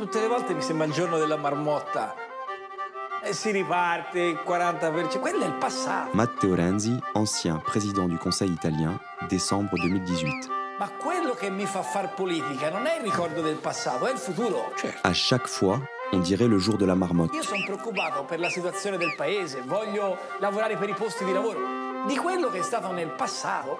Tutte 0.00 0.18
le 0.18 0.28
volte 0.28 0.54
mi 0.54 0.62
sembra 0.62 0.86
il 0.86 0.94
giorno 0.94 1.18
della 1.18 1.36
marmotta. 1.36 2.14
E 3.22 3.34
si 3.34 3.50
riparte, 3.50 4.32
40%. 4.32 5.20
Quello 5.20 5.44
è 5.44 5.46
il 5.46 5.52
passato. 5.56 6.08
Matteo 6.14 6.54
Renzi, 6.54 6.98
ancien 7.12 7.60
président 7.60 8.08
du 8.08 8.16
Conseil 8.16 8.50
italien, 8.50 8.98
décembre 9.28 9.76
2018. 9.78 10.48
Ma 10.78 10.88
quello 10.88 11.34
che 11.34 11.50
mi 11.50 11.66
fa 11.66 11.82
far 11.82 12.14
politica 12.14 12.70
non 12.70 12.86
è 12.86 12.96
il 12.96 13.02
ricordo 13.02 13.42
del 13.42 13.56
passato, 13.56 14.06
è 14.06 14.12
il 14.12 14.16
futuro. 14.16 14.72
Certo. 14.74 15.06
À 15.06 15.12
chaque 15.12 15.48
fois, 15.48 15.78
on 16.12 16.22
dirait 16.22 16.48
le 16.48 16.56
jour 16.56 16.78
de 16.78 16.86
la 16.86 16.94
marmotte. 16.94 17.36
Io 17.36 17.42
sono 17.42 17.62
preoccupato 17.62 18.24
per 18.24 18.40
la 18.40 18.48
situazione 18.48 18.96
del 18.96 19.14
paese, 19.14 19.60
voglio 19.66 20.16
lavorare 20.38 20.78
per 20.78 20.88
i 20.88 20.94
posti 20.94 21.26
di 21.26 21.32
lavoro. 21.34 22.06
Di 22.06 22.16
quello 22.16 22.48
che 22.48 22.60
è 22.60 22.62
stato 22.62 22.90
nel 22.90 23.10
passato, 23.10 23.78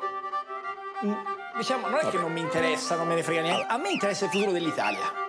mm, 1.03 1.13
diciamo, 1.57 1.89
non 1.89 1.99
è 1.99 2.11
che 2.11 2.19
non 2.19 2.31
mi 2.31 2.41
interessa, 2.41 2.95
non 2.95 3.09
me 3.09 3.15
ne 3.15 3.23
frega 3.23 3.41
niente. 3.41 3.65
A 3.67 3.79
me 3.79 3.91
interessa 3.91 4.27
il 4.27 4.31
futuro 4.31 4.53
dell'Italia. 4.53 5.29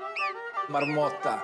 Marmotta. 0.67 1.43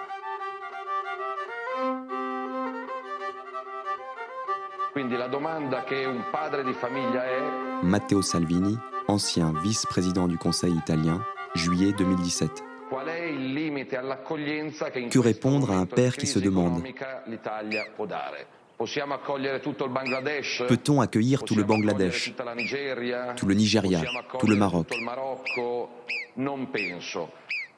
Quindi 4.92 5.16
la 5.16 5.28
domanda 5.28 5.84
che 5.84 6.06
un 6.06 6.24
padre 6.32 6.64
di 6.64 6.74
famiglia 6.74 7.26
è... 7.26 7.40
Matteo 7.82 8.22
Salvini, 8.22 8.78
ancien 9.08 9.60
vice-président 9.62 10.28
du 10.28 10.38
Conseil 10.38 10.76
italien, 10.76 11.24
juillet 11.54 11.96
2017. 11.96 12.64
Qual 12.90 13.08
è 13.08 13.24
il 13.24 13.54
limite 13.54 13.98
all'accoglienza 13.98 14.90
che 14.90 15.00
in 15.00 15.10
Que 15.10 15.20
répondre 15.20 15.74
à 15.74 15.80
un 15.80 15.88
père 15.88 16.16
qui 16.16 16.26
se 16.26 16.40
demande 16.40 16.78
economica 16.80 17.24
l'Italia 17.26 17.86
può 17.94 18.06
dare? 18.06 18.46
Possiamo 18.76 19.14
accogliere 19.14 19.60
tutto 19.60 19.84
il 19.84 19.92
Bangladesh? 19.92 20.66
Peut-on 20.68 21.02
accueillir 21.02 21.42
tout 21.44 21.58
le 21.58 21.66
Bangladesh, 21.66 22.28
accogliere 22.28 22.30
tutta 22.30 22.44
la 22.44 22.54
Nigeria? 22.54 23.34
tout 23.34 23.48
le 23.48 23.56
Nigeria, 23.56 24.02
tout 24.38 24.48
le 24.48 24.56
Maroc 24.56 24.88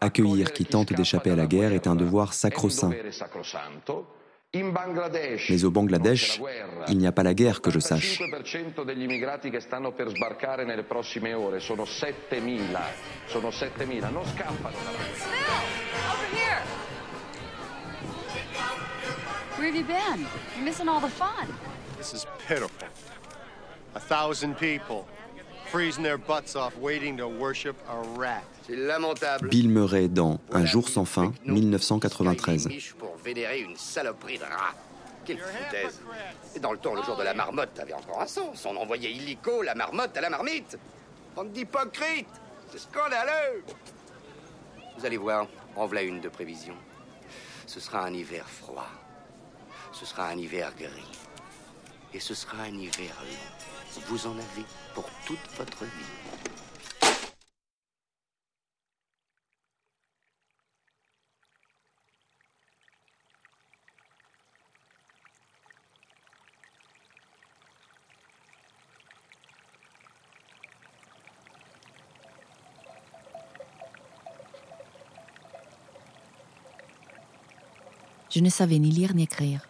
Accueillir 0.01 0.53
qui 0.53 0.65
tente 0.65 0.93
d'échapper 0.93 1.31
à 1.31 1.35
la 1.35 1.45
guerre 1.45 1.73
est 1.73 1.87
un 1.87 1.95
devoir 1.95 2.33
sacro-saint. 2.33 2.91
Mais 4.51 5.63
au 5.63 5.69
Bangladesh, 5.69 6.41
il 6.87 6.97
n'y 6.97 7.05
a 7.05 7.11
pas 7.11 7.21
la 7.21 7.33
guerre 7.35 7.61
que 7.61 7.69
je 7.69 7.79
sache. 7.79 8.19
Il 8.19 8.27
5% 8.27 8.83
degli 8.83 9.03
immigrati 9.03 9.51
che 9.51 9.59
stanno 9.59 9.91
per 9.91 10.09
sbarcare 10.09 10.65
nelle 10.65 10.83
prossime 10.83 11.33
ore 11.33 11.59
sono 11.59 11.83
7.000. 11.83 12.79
Sono 13.27 13.49
7.000, 13.49 14.11
non 14.11 14.25
scappano 14.25 14.75
dalla 14.83 14.97
guerra. 14.97 16.13
Over 16.13 16.29
here! 16.33 16.63
Where 19.57 19.67
have 19.67 19.75
you 19.75 19.85
been? 19.85 20.25
You're 20.55 20.63
missing 20.63 20.87
all 20.87 21.01
the 21.01 21.09
fun. 21.09 21.47
This 21.97 22.13
is 22.13 22.25
pitiful. 22.47 22.87
A 23.93 23.99
thousand 23.99 24.55
people 24.55 25.05
C'est 28.65 28.75
lamentable. 28.75 29.49
Bill 29.49 29.69
Murray 29.69 30.07
dans 30.07 30.39
Un 30.51 30.65
jour 30.65 30.89
sans 30.89 31.05
fin, 31.05 31.31
fait 31.31 31.39
que 31.39 31.47
nous, 31.47 31.53
1993. 31.55 32.65
on 32.65 32.69
se 32.69 32.73
miche 32.73 32.93
pour 32.93 33.15
vénérer 33.17 33.61
une 33.61 33.75
saloperie 33.75 34.39
de 34.39 34.43
rat. 34.43 34.73
Quelle 35.25 35.37
foutaise. 35.37 36.01
Et 36.55 36.59
dans 36.59 36.71
le 36.71 36.79
temps, 36.79 36.95
le 36.95 37.03
jour 37.03 37.15
de 37.17 37.23
la 37.23 37.35
marmotte 37.35 37.77
avait 37.79 37.93
encore 37.93 38.19
un 38.21 38.27
sens. 38.27 38.65
On 38.65 38.75
envoyait 38.77 39.11
illico 39.11 39.61
la 39.61 39.75
marmotte 39.75 40.17
à 40.17 40.21
la 40.21 40.29
marmite. 40.31 40.77
Bande 41.35 41.51
d'hypocrites 41.51 42.27
C'est 42.71 42.79
scandaleux 42.79 43.63
Vous 44.97 45.05
allez 45.05 45.17
voir, 45.17 45.45
en 45.75 45.85
voilà 45.85 46.01
une 46.01 46.19
de 46.19 46.29
prévision. 46.29 46.73
Ce 47.67 47.79
sera 47.79 48.05
un 48.05 48.13
hiver 48.13 48.49
froid. 48.49 48.89
Ce 49.91 50.05
sera 50.05 50.27
un 50.29 50.37
hiver 50.37 50.71
gris. 50.75 51.19
Et 52.13 52.19
ce 52.19 52.33
sera 52.33 52.63
un 52.63 52.73
hiver 52.73 53.13
long. 53.21 53.78
Vous 54.07 54.27
en 54.27 54.31
avez 54.31 54.65
pour 54.93 55.09
toute 55.25 55.37
votre 55.57 55.83
vie. 55.83 55.89
Je 78.31 78.41
ne 78.41 78.49
savais 78.49 78.77
ni 78.77 78.91
lire 78.91 79.15
ni 79.15 79.23
écrire. 79.23 79.67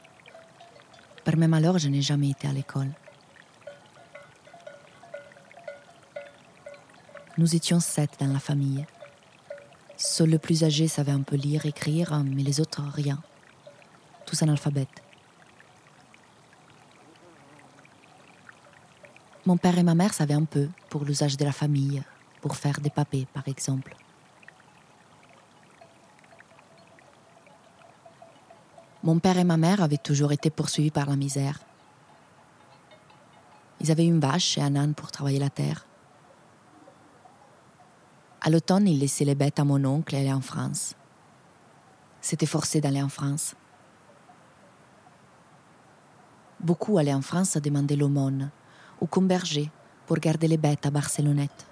Par 1.23 1.37
mes 1.37 1.47
malheurs, 1.47 1.77
je 1.77 1.87
n'ai 1.87 2.01
jamais 2.01 2.31
été 2.31 2.47
à 2.47 2.51
l'école. 2.51 2.91
Nous 7.39 7.55
étions 7.55 7.79
sept 7.79 8.17
dans 8.19 8.33
la 8.33 8.39
famille. 8.39 8.85
Seul 9.95 10.29
le 10.29 10.39
plus 10.39 10.65
âgé 10.65 10.89
savait 10.89 11.13
un 11.13 11.21
peu 11.21 11.37
lire, 11.37 11.65
écrire, 11.65 12.21
mais 12.25 12.43
les 12.43 12.59
autres 12.59 12.81
rien. 12.81 13.17
Tous 14.25 14.43
analphabètes. 14.43 15.01
Mon 19.45 19.55
père 19.55 19.77
et 19.77 19.83
ma 19.83 19.95
mère 19.95 20.13
savaient 20.13 20.33
un 20.33 20.43
peu 20.43 20.67
pour 20.89 21.05
l'usage 21.05 21.37
de 21.37 21.45
la 21.45 21.53
famille, 21.53 22.03
pour 22.41 22.57
faire 22.57 22.81
des 22.81 22.89
papiers 22.89 23.25
par 23.33 23.47
exemple. 23.47 23.95
Mon 29.01 29.17
père 29.19 29.37
et 29.37 29.45
ma 29.45 29.55
mère 29.55 29.81
avaient 29.81 29.95
toujours 29.95 30.33
été 30.33 30.49
poursuivis 30.49 30.91
par 30.91 31.09
la 31.09 31.15
misère. 31.15 31.61
Ils 33.79 33.91
avaient 33.91 34.05
une 34.05 34.19
vache 34.19 34.57
et 34.57 34.61
un 34.61 34.75
âne 34.75 34.93
pour 34.93 35.09
travailler 35.09 35.39
la 35.39 35.49
terre. 35.49 35.85
À 38.41 38.49
l'automne, 38.49 38.87
ils 38.87 38.99
laissaient 38.99 39.25
les 39.25 39.35
bêtes 39.35 39.59
à 39.59 39.63
mon 39.63 39.83
oncle 39.85 40.15
et 40.15 40.19
allaient 40.19 40.33
en 40.33 40.41
France. 40.41 40.95
C'était 42.21 42.45
forcé 42.45 42.81
d'aller 42.81 43.01
en 43.01 43.09
France. 43.09 43.55
Beaucoup 46.59 46.97
allaient 46.97 47.13
en 47.13 47.21
France 47.21 47.57
demander 47.57 47.95
l'aumône 47.95 48.51
ou 49.01 49.07
comme 49.07 49.27
berger 49.27 49.71
pour 50.05 50.17
garder 50.17 50.47
les 50.47 50.57
bêtes 50.57 50.85
à 50.85 50.91
Barcelonnette. 50.91 51.67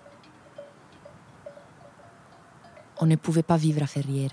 On 2.99 3.05
ne 3.05 3.15
pouvait 3.15 3.43
pas 3.43 3.57
vivre 3.57 3.83
à 3.83 3.87
Ferrière 3.87 4.31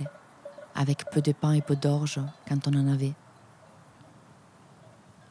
avec 0.74 1.10
peu 1.10 1.20
de 1.20 1.32
pain 1.32 1.52
et 1.52 1.62
peu 1.62 1.76
d'orge 1.76 2.20
quand 2.48 2.66
on 2.68 2.74
en 2.74 2.92
avait. 2.92 3.14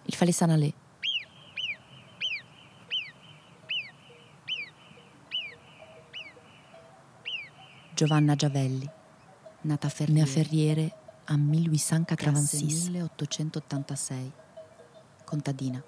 Il 0.08 0.16
fallait 0.16 0.32
s'en 0.32 0.50
aller. 0.50 0.74
Giovanna 7.96 8.36
Giavelli, 8.36 8.90
nata 9.62 9.86
a 9.86 9.90
Ferriere, 9.90 10.22
a 10.22 10.26
Ferriere 10.26 10.96
en 11.28 11.48
1886, 11.48 12.90
1886, 12.90 14.32
contadina. 15.24 15.84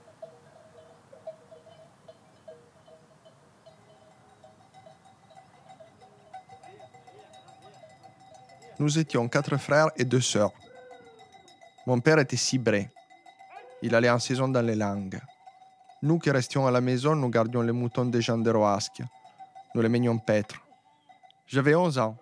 Nous 8.78 9.00
étions 9.00 9.28
quatre 9.28 9.58
frères 9.58 9.90
et 9.96 10.06
deux 10.06 10.22
sœurs. 10.22 10.52
Mon 11.88 12.00
père 12.02 12.20
était 12.20 12.38
cibré. 12.38 12.92
Il 13.82 13.96
allait 13.96 14.12
en 14.12 14.20
saison 14.20 14.48
dans 14.48 14.62
les 14.62 14.76
langues. 14.76 15.20
Nous 16.04 16.20
qui 16.20 16.30
restions 16.30 16.68
à 16.68 16.72
la 16.72 16.82
maison, 16.82 17.16
nous 17.16 17.30
gardions 17.30 17.64
les 17.64 17.72
moutons 17.72 18.06
des 18.06 18.22
gens 18.22 18.38
de 18.38 18.52
Roasque. 18.52 19.02
Nous 19.74 19.82
les 19.82 19.90
menions 19.90 20.20
paître. 20.20 20.65
J'avais 21.48 21.76
11 21.76 22.00
ans. 22.00 22.18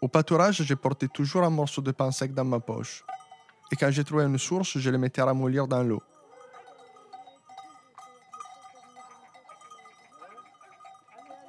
Au 0.00 0.08
pâturage, 0.08 0.62
je 0.62 0.74
portais 0.74 1.08
toujours 1.08 1.44
un 1.44 1.50
morceau 1.50 1.80
de 1.80 1.92
pain 1.92 2.10
sec 2.10 2.34
dans 2.34 2.44
ma 2.44 2.60
poche. 2.60 3.04
Et 3.70 3.76
quand 3.76 3.90
j'ai 3.90 4.04
trouvé 4.04 4.24
une 4.24 4.38
source, 4.38 4.78
je 4.78 4.90
le 4.90 4.98
mettais 4.98 5.20
à 5.20 5.26
ramollir 5.26 5.68
dans 5.68 5.82
l'eau. 5.82 6.02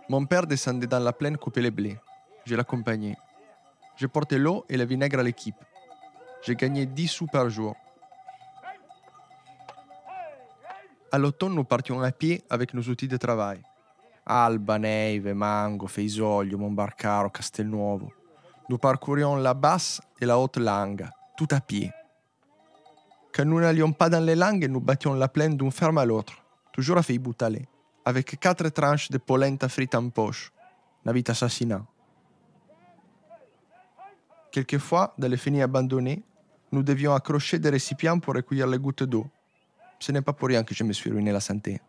Mon 0.07 0.25
père 0.25 0.47
descendait 0.47 0.87
dans 0.87 0.99
la 0.99 1.13
plaine 1.13 1.37
couper 1.37 1.61
les 1.61 1.71
blés. 1.71 1.99
Je 2.45 2.55
l'accompagnais. 2.55 3.15
Je 3.95 4.07
portais 4.07 4.39
l'eau 4.39 4.65
et 4.69 4.77
le 4.77 4.85
vinaigre 4.85 5.19
à 5.19 5.23
l'équipe. 5.23 5.63
J'ai 6.41 6.55
gagné 6.55 6.85
10 6.85 7.07
sous 7.07 7.27
par 7.27 7.49
jour. 7.49 7.75
À 11.11 11.17
l'automne, 11.17 11.53
nous 11.53 11.63
partions 11.63 12.01
à 12.01 12.11
pied 12.11 12.43
avec 12.49 12.73
nos 12.73 12.83
outils 12.83 13.07
de 13.07 13.17
travail. 13.17 13.61
Alba, 14.31 14.77
Neive, 14.77 15.33
Mango, 15.33 15.87
Feisoglio, 15.87 16.59
Monbarcaro, 16.59 17.31
Castelnuovo. 17.31 18.13
Nous 18.69 18.77
parcourions 18.77 19.35
la 19.37 19.55
basse 19.55 19.99
et 20.21 20.25
la 20.25 20.37
haute 20.37 20.57
langue, 20.57 21.09
tout 21.35 21.47
à 21.49 21.59
pied. 21.59 21.91
Quand 23.33 23.45
nous 23.45 23.59
n'allions 23.59 23.91
pas 23.91 24.07
dans 24.07 24.23
les 24.23 24.35
langues, 24.35 24.67
nous 24.69 24.79
battions 24.79 25.15
la 25.15 25.27
plaine 25.27 25.57
d'une 25.57 25.71
ferme 25.71 25.97
à 25.97 26.05
l'autre, 26.05 26.33
toujours 26.71 26.97
à 26.97 27.03
Feiboutalé, 27.03 27.67
avec 28.05 28.39
quatre 28.39 28.69
tranches 28.69 29.09
de 29.09 29.17
polenta 29.17 29.67
frites 29.67 29.95
en 29.95 30.09
poche. 30.09 30.51
La 31.05 31.13
vite 31.13 31.31
assassinat. 31.31 31.83
Quelquefois, 34.51 35.15
dans 35.17 35.27
les 35.27 35.37
fenêtres 35.37 35.63
abandonnées, 35.63 36.21
nous 36.71 36.83
devions 36.83 37.15
accrocher 37.15 37.57
des 37.57 37.69
récipients 37.69 38.19
pour 38.19 38.35
recueillir 38.35 38.67
les 38.67 38.77
gouttes 38.77 39.03
d'eau. 39.03 39.25
Ce 39.97 40.11
n'est 40.11 40.21
pas 40.21 40.33
pour 40.33 40.49
rien 40.49 40.63
que 40.63 40.75
je 40.75 40.83
me 40.83 40.93
suis 40.93 41.09
ruiné 41.09 41.31
la 41.31 41.39
santé. 41.39 41.81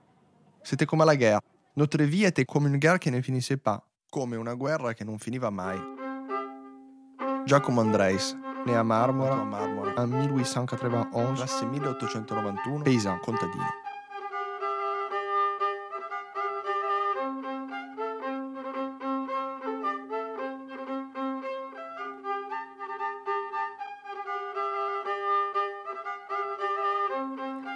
C'était 0.63 0.87
comme 0.87 1.03
à 1.03 1.05
la 1.05 1.17
guerre. 1.17 1.41
Notre 1.77 2.03
vie 2.03 2.25
était 2.25 2.45
comme 2.45 2.67
une 2.67 2.79
guerre 2.79 2.99
qui 2.99 3.11
ne 3.11 3.21
finissait 3.23 3.57
pas, 3.57 3.87
come 4.11 4.37
una 4.37 4.55
guerra 4.55 4.93
che 4.93 5.05
non 5.05 5.19
finiva 5.19 5.51
mai. 5.51 5.79
Giacomo 7.47 7.81
Andreis, 7.81 8.37
né 8.67 8.77
a 8.77 8.83
Marmora, 8.83 9.41
a 9.41 9.45
Marmora 9.45 9.95
en 9.97 10.09
1891, 10.09 11.35
classe 11.35 11.65
1891, 11.65 12.83
paysan 12.83 13.19
contadino. 13.21 13.65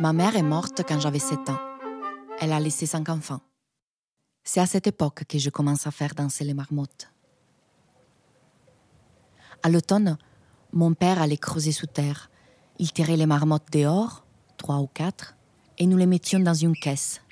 Ma 0.00 0.12
mère 0.12 0.37
est 0.37 0.43
morte 0.43 0.82
quand 0.87 0.99
j'avais 1.00 1.20
7 1.20 1.49
ans. 1.49 1.61
Elle 2.40 2.52
a 2.52 2.58
laissé 2.58 2.85
5 2.85 3.08
enfants. 3.08 3.40
C'est 4.44 4.61
à 4.61 4.67
cette 4.67 4.87
époque 4.87 5.25
que 5.26 5.38
je 5.38 5.50
commence 5.50 5.87
à 5.87 5.91
faire 5.91 6.14
danser 6.14 6.44
les 6.44 6.55
marmottes. 6.55 7.11
À 9.62 9.70
l'automne, 9.70 10.19
mon 10.73 10.93
père 10.93 11.20
allait 11.20 11.38
creuser 11.38 11.73
sous 11.73 11.87
terre. 11.87 12.31
Il 12.79 12.93
tirait 12.93 13.17
les 13.17 13.26
marmottes 13.26 13.73
dehors, 13.73 14.26
trois 14.58 14.79
ou 14.81 14.87
quatre, 14.87 15.35
et 15.79 15.87
nous 15.87 15.96
les 15.96 16.06
mettions 16.06 16.41
dans 16.41 16.55
une 16.55 16.76
caisse. 16.76 17.23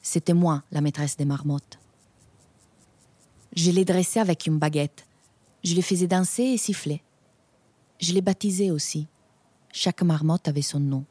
C'était 0.00 0.34
moi 0.34 0.62
la 0.70 0.80
maîtresse 0.80 1.16
des 1.16 1.24
marmottes. 1.24 1.80
Je 3.56 3.70
les 3.70 3.84
dressais 3.84 4.20
avec 4.20 4.46
une 4.46 4.58
baguette. 4.58 5.06
Je 5.64 5.74
les 5.74 5.82
faisais 5.82 6.06
danser 6.06 6.42
et 6.42 6.58
siffler. 6.58 7.02
Je 8.00 8.12
les 8.12 8.20
baptisais 8.20 8.70
aussi. 8.70 9.08
Chaque 9.72 10.02
marmotte 10.02 10.46
avait 10.46 10.62
son 10.62 10.78
nom. 10.78 11.04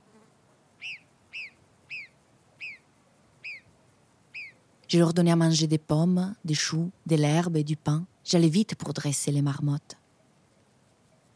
Je 4.93 4.99
leur 4.99 5.11
donnais 5.11 5.31
à 5.31 5.35
manger 5.35 5.65
des 5.65 5.79
pommes, 5.79 6.35
des 6.45 6.53
choux, 6.53 6.91
de 7.07 7.15
l'herbe 7.15 7.57
et 7.57 7.63
du 7.63 7.75
pain. 7.75 8.05
J'allais 8.23 8.47
vite 8.47 8.75
pour 8.75 8.93
dresser 8.93 9.31
les 9.31 9.41
marmottes. 9.41 9.97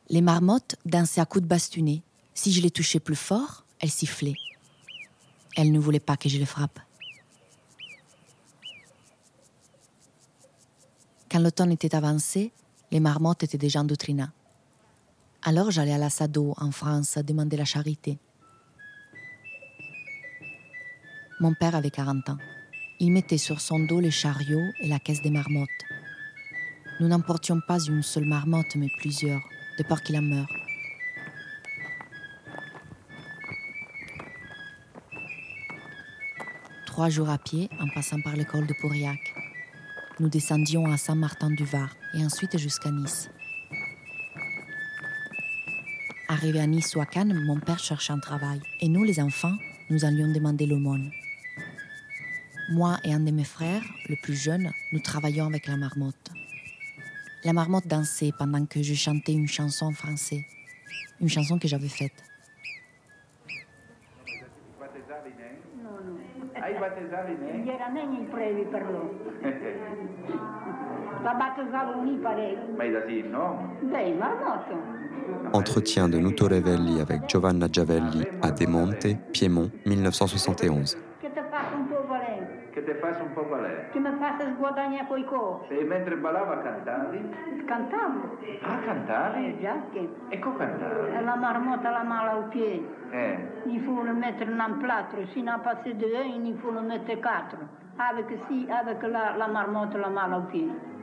Les 0.09 0.21
marmottes 0.21 0.75
dansaient 0.85 1.21
à 1.21 1.25
coups 1.25 1.41
de 1.41 1.47
bastonnet. 1.47 2.03
Si 2.35 2.51
je 2.51 2.61
les 2.61 2.69
touchais 2.69 2.99
plus 2.99 3.15
fort, 3.15 3.65
elles 3.79 3.89
sifflaient. 3.89 4.35
Elles 5.55 5.71
ne 5.71 5.79
voulaient 5.79 5.99
pas 5.99 6.17
que 6.17 6.29
je 6.29 6.37
les 6.37 6.45
frappe. 6.45 6.79
Quand 11.31 11.39
l'automne 11.39 11.71
était 11.71 11.95
avancé, 11.95 12.51
les 12.91 12.99
marmottes 12.99 13.41
étaient 13.41 13.57
déjà 13.57 13.79
endoctrinées. 13.79 14.27
Alors 15.41 15.71
j'allais 15.71 15.93
à 15.93 15.97
la 15.97 16.11
Sado, 16.11 16.53
en 16.57 16.69
France, 16.69 17.17
demander 17.17 17.57
la 17.57 17.65
charité. 17.65 18.19
Mon 21.39 21.55
père 21.55 21.73
avait 21.73 21.89
40 21.89 22.29
ans. 22.29 22.37
Il 22.99 23.11
mettait 23.11 23.37
sur 23.37 23.61
son 23.61 23.77
dos 23.77 23.99
les 23.99 24.09
chariots 24.09 24.71
et 24.79 24.87
la 24.87 24.97
caisse 24.97 25.21
des 25.21 25.29
marmottes. 25.29 25.69
Nous 26.99 27.07
n'emportions 27.07 27.59
pas 27.67 27.79
une 27.79 28.01
seule 28.01 28.25
marmotte, 28.25 28.75
mais 28.75 28.89
plusieurs, 28.97 29.41
de 29.77 29.83
peur 29.83 30.01
qu'il 30.01 30.17
en 30.17 30.23
meure. 30.23 30.47
Trois 36.87 37.09
jours 37.09 37.29
à 37.29 37.37
pied, 37.37 37.69
en 37.79 37.87
passant 37.93 38.19
par 38.21 38.35
l'école 38.35 38.65
de 38.65 38.73
Pauriac. 38.81 39.19
Nous 40.19 40.29
descendions 40.29 40.91
à 40.91 40.97
Saint-Martin-du-Var 40.97 41.95
et 42.15 42.25
ensuite 42.25 42.57
jusqu'à 42.57 42.89
Nice. 42.89 43.29
Arrivé 46.29 46.59
à 46.59 46.65
Nice 46.65 46.95
ou 46.95 46.99
à 46.99 47.05
Cannes, 47.05 47.39
mon 47.45 47.59
père 47.59 47.77
cherchait 47.77 48.13
un 48.13 48.19
travail. 48.19 48.59
Et 48.81 48.89
nous, 48.89 49.03
les 49.03 49.19
enfants, 49.19 49.55
nous 49.91 50.03
allions 50.03 50.31
demander 50.33 50.65
l'aumône. 50.65 51.11
Moi 52.69 52.97
et 53.05 53.13
un 53.13 53.21
de 53.21 53.31
mes 53.31 53.45
frères, 53.45 53.81
le 54.09 54.15
plus 54.21 54.35
jeune, 54.35 54.71
nous 54.91 54.99
travaillions 54.99 55.45
avec 55.45 55.67
la 55.67 55.77
marmotte. 55.77 56.31
La 57.45 57.53
marmotte 57.53 57.87
dansait 57.87 58.31
pendant 58.37 58.65
que 58.65 58.83
je 58.83 58.93
chantais 58.93 59.31
une 59.31 59.47
chanson 59.47 59.85
en 59.85 59.93
français, 59.93 60.45
une 61.21 61.29
chanson 61.29 61.57
que 61.57 61.67
j'avais 61.67 61.87
faite. 61.87 62.11
Entretien 75.53 76.09
de 76.09 76.17
Nuto 76.17 76.45
Revelli 76.45 76.99
avec 76.99 77.29
Giovanna 77.29 77.67
Giavelli 77.71 78.25
à 78.41 78.51
Desmonte, 78.51 79.07
Piémont, 79.31 79.71
1971. 79.85 80.97
Che 83.37 83.43
te 83.43 83.43
fai 83.43 83.43
un 83.43 83.43
po' 83.43 83.47
valere. 83.47 83.89
Che 83.91 83.99
mi 83.99 84.09
fate 84.17 84.53
sguadagnare 84.55 85.05
coi 85.07 85.23
cosi? 85.25 85.77
E 85.77 85.83
mentre 85.83 86.15
ballava 86.15 86.57
cantavi? 86.57 87.65
Cantavo. 87.65 88.37
Ah, 88.61 88.79
cantavi? 88.79 89.45
Eh, 89.45 89.59
già 89.59 89.75
che. 89.91 90.09
E 90.29 90.39
come 90.39 90.57
cantavi? 90.57 91.15
E 91.15 91.21
la 91.21 91.35
marmotta 91.35 91.89
la 91.89 92.03
mala 92.03 92.31
al 92.31 92.43
piede. 92.45 92.87
Eh. 93.11 93.47
Il 93.65 93.81
faut 93.81 94.03
le 94.03 94.13
mettre 94.13 94.49
un 94.49 94.77
plâtre. 94.79 95.27
Si 95.33 95.41
n'a 95.41 95.59
passé 95.59 95.95
deux, 95.95 96.25
il 96.25 96.57
faut 96.61 96.71
le 96.71 96.81
mettre 96.81 97.19
quatre. 97.19 97.57
Avec 97.97 98.27
si, 98.47 98.67
avec 98.69 99.01
la, 99.03 99.35
la 99.35 99.47
marmotte 99.47 99.97
la 99.97 100.09
mala 100.09 100.35
al 100.35 100.45
piede. 100.47 100.95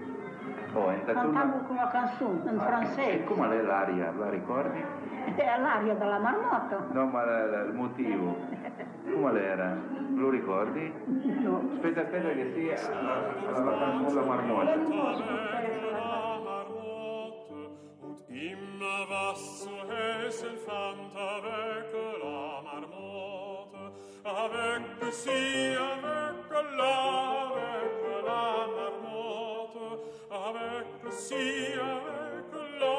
Oh, 0.76 0.90
è 0.90 0.98
stato 1.02 1.18
Cantavo 1.30 1.64
una... 1.70 1.88
canzone 1.88 2.50
in 2.50 2.56
E 2.56 2.60
francese. 2.60 3.24
come 3.24 3.58
è 3.58 3.62
l'aria? 3.62 4.12
La 4.18 4.28
ricordi? 4.28 4.82
È 5.36 5.58
l'aria 5.58 5.94
della 5.94 6.18
marmotta. 6.18 6.84
No, 6.92 7.06
ma 7.06 7.24
la- 7.24 7.46
la- 7.46 7.62
il 7.62 7.72
motivo. 7.72 8.36
Come 9.10 9.42
era? 9.42 9.74
Lo 10.14 10.28
ricordi? 10.28 10.92
No. 11.40 11.62
Aspetta, 11.74 12.02
aspetta 12.02 12.28
che 12.28 12.52
sia 12.54 12.76
la, 13.02 13.60
la 13.60 13.78
canzone 13.78 14.14
la 14.14 14.22
marmotta. 14.26 14.74
Immer 18.28 19.06
was 19.08 19.62
zu 19.62 19.70
essen 20.26 20.56
fand 20.66 21.00
avec 21.16 21.92
la 22.22 22.60
marmotte. 22.64 23.92
Avec 24.24 25.12
si, 25.12 25.30
avec 25.76 26.50
la, 26.76 26.94
avec 27.40 27.70
la 27.70 27.73
marmotte. 30.52 30.84
Avec 31.04 31.12
si, 31.12 31.34
avec 31.34 32.44
la, 32.80 32.94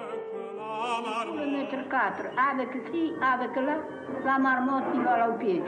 avec 0.00 0.24
la 0.56 1.24
Le 1.24 1.32
marmotte. 1.34 1.52
mettre 1.52 1.88
quatre. 1.88 2.26
Avec 2.50 2.72
si, 2.90 3.12
avec 3.22 3.56
la, 3.56 3.76
la 4.24 4.38
marmotte 4.38 4.84
il 4.94 5.00
va 5.02 5.28
au 5.28 5.32
pied. 5.38 5.62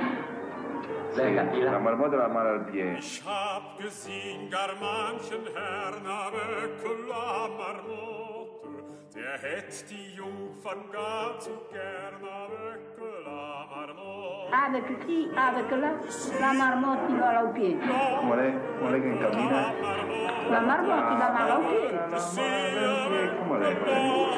La 1.17 1.79
marmotta 1.79 2.17
la 2.17 2.29
mano 2.29 2.49
al 2.51 2.65
piede. 2.67 2.99
Ich 2.99 3.23
hab 3.25 3.79
gesehen 3.81 4.51
gar 4.51 4.75
manchen 4.81 5.45
Herrn 5.55 6.07
avec 6.07 6.83
la 7.09 7.49
marmotte, 7.59 8.36
der 9.17 9.39
hätt 9.41 9.73
die 9.91 10.15
Jungfern 10.15 10.83
gar 10.93 11.39
zu 11.41 11.51
gern 11.73 12.21
avec 12.21 12.83
la 13.25 13.67
marmotte. 13.73 14.53
Avec 14.67 14.87
si, 15.07 15.19
avec 15.47 15.71
la, 15.71 15.91
la 16.41 16.53
marmotte 16.53 17.09
il 17.09 17.17
va 17.17 17.45
au 17.45 17.49
pied. 17.53 17.77
Come 18.21 18.37
lei, 18.37 18.53
come 18.79 18.91
lei 18.93 19.01
che 19.01 19.13
cammina? 19.23 19.61
La 20.51 20.61
marmotte 20.61 21.13
il 21.13 21.19
va 21.19 21.57
au 21.57 21.61
pied. 21.69 21.91
Come 23.39 23.59
lei? 23.59 23.77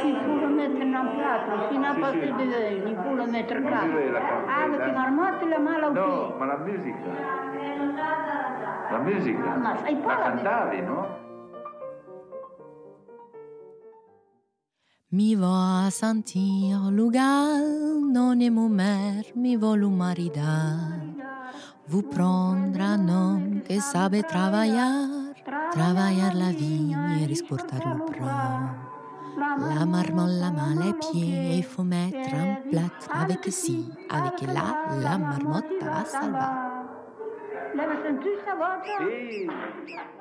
Il 0.05 0.17
faut 0.25 0.39
le 0.43 0.49
mettre 0.49 0.79
dans 0.79 1.01
un 1.01 1.07
plâtre. 1.17 1.53
Si 1.71 1.79
n'a 1.79 1.95
pas 1.95 2.13
sì. 2.13 2.19
fait 2.21 2.33
de 2.39 2.45
vin, 2.53 2.89
il 2.91 2.97
faut 3.03 3.15
le 3.17 3.27
mettre 3.27 3.55
quatre. 3.61 3.87
direi 3.89 4.11
la 4.13 4.21
canzone, 4.21 4.63
Avec 4.63 4.79
dai. 4.79 4.87
la 4.87 4.93
marmotte 5.01 5.43
il 5.43 5.51
va 5.51 5.89
au 5.89 5.93
No, 5.93 6.07
pied. 6.07 6.39
ma 6.39 6.47
la 6.47 6.57
musica? 6.59 7.11
La 8.91 8.99
musica? 8.99 9.51
Ma 9.57 9.77
sai 9.77 9.95
La 9.95 10.01
pas 10.07 10.19
la 10.19 10.31
cantavi, 10.31 10.81
no? 10.83 11.27
Mi 15.11 15.35
va 15.35 15.87
a 15.87 15.91
sentir 15.91 16.91
lugar, 16.91 17.63
non 18.13 18.39
est 18.41 18.51
mon 18.51 18.69
mère, 18.69 19.25
mi 19.35 19.57
vol 19.57 19.85
un 19.85 19.97
maridar. 19.97 20.77
Vous 21.87 22.03
prendre 22.03 22.79
un 22.79 23.09
homme 23.09 23.63
que 23.67 23.81
sabe 23.81 24.21
traballar, 24.29 25.09
traballar 25.73 26.35
la 26.35 26.51
vigne 26.51 26.95
et 27.23 27.31
exportar 27.31 27.81
le 27.89 28.05
bras. 28.05 28.75
La 29.75 29.87
marmotte, 29.87 30.41
la 30.43 30.51
main, 30.51 30.75
les 30.75 30.93
pieds, 30.93 31.57
il 31.57 31.65
faut 31.65 31.85
mettre 31.85 32.35
un 32.35 32.57
plat 32.69 32.91
avec 33.11 33.47
si, 33.49 33.91
avec 34.11 34.43
là, 34.43 34.77
la 35.01 35.17
marmotte 35.17 35.73
va 35.81 36.05
salvar. 36.05 36.85
L'avete 37.75 38.03
sentito 38.03 38.41
stavolta? 38.43 38.99
Sì. 38.99 40.18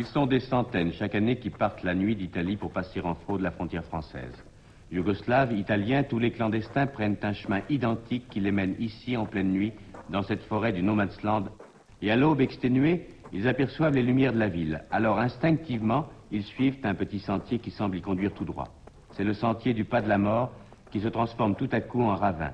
Ils 0.00 0.06
sont 0.06 0.24
des 0.24 0.40
centaines 0.40 0.94
chaque 0.94 1.14
année 1.14 1.36
qui 1.36 1.50
partent 1.50 1.82
la 1.82 1.94
nuit 1.94 2.16
d'Italie 2.16 2.56
pour 2.56 2.72
passer 2.72 3.02
en 3.02 3.14
fraude 3.14 3.42
la 3.42 3.50
frontière 3.50 3.84
française. 3.84 4.32
Yougoslaves, 4.90 5.52
Italiens, 5.52 6.04
tous 6.04 6.18
les 6.18 6.30
clandestins 6.30 6.86
prennent 6.86 7.18
un 7.20 7.34
chemin 7.34 7.60
identique 7.68 8.26
qui 8.30 8.40
les 8.40 8.50
mène 8.50 8.76
ici 8.78 9.14
en 9.18 9.26
pleine 9.26 9.52
nuit, 9.52 9.74
dans 10.08 10.22
cette 10.22 10.42
forêt 10.44 10.72
du 10.72 10.82
No 10.82 10.94
Man's 10.94 11.22
Land. 11.22 11.48
Et 12.00 12.10
à 12.10 12.16
l'aube 12.16 12.40
exténuée, 12.40 13.08
ils 13.34 13.46
aperçoivent 13.46 13.94
les 13.94 14.02
lumières 14.02 14.32
de 14.32 14.38
la 14.38 14.48
ville. 14.48 14.82
Alors 14.90 15.18
instinctivement, 15.18 16.08
ils 16.32 16.44
suivent 16.44 16.78
un 16.82 16.94
petit 16.94 17.20
sentier 17.20 17.58
qui 17.58 17.70
semble 17.70 17.98
y 17.98 18.00
conduire 18.00 18.32
tout 18.32 18.46
droit. 18.46 18.68
C'est 19.10 19.22
le 19.22 19.34
sentier 19.34 19.74
du 19.74 19.84
pas 19.84 20.00
de 20.00 20.08
la 20.08 20.16
mort 20.16 20.50
qui 20.90 21.00
se 21.00 21.08
transforme 21.08 21.56
tout 21.56 21.68
à 21.72 21.82
coup 21.82 22.00
en 22.04 22.16
ravin. 22.16 22.52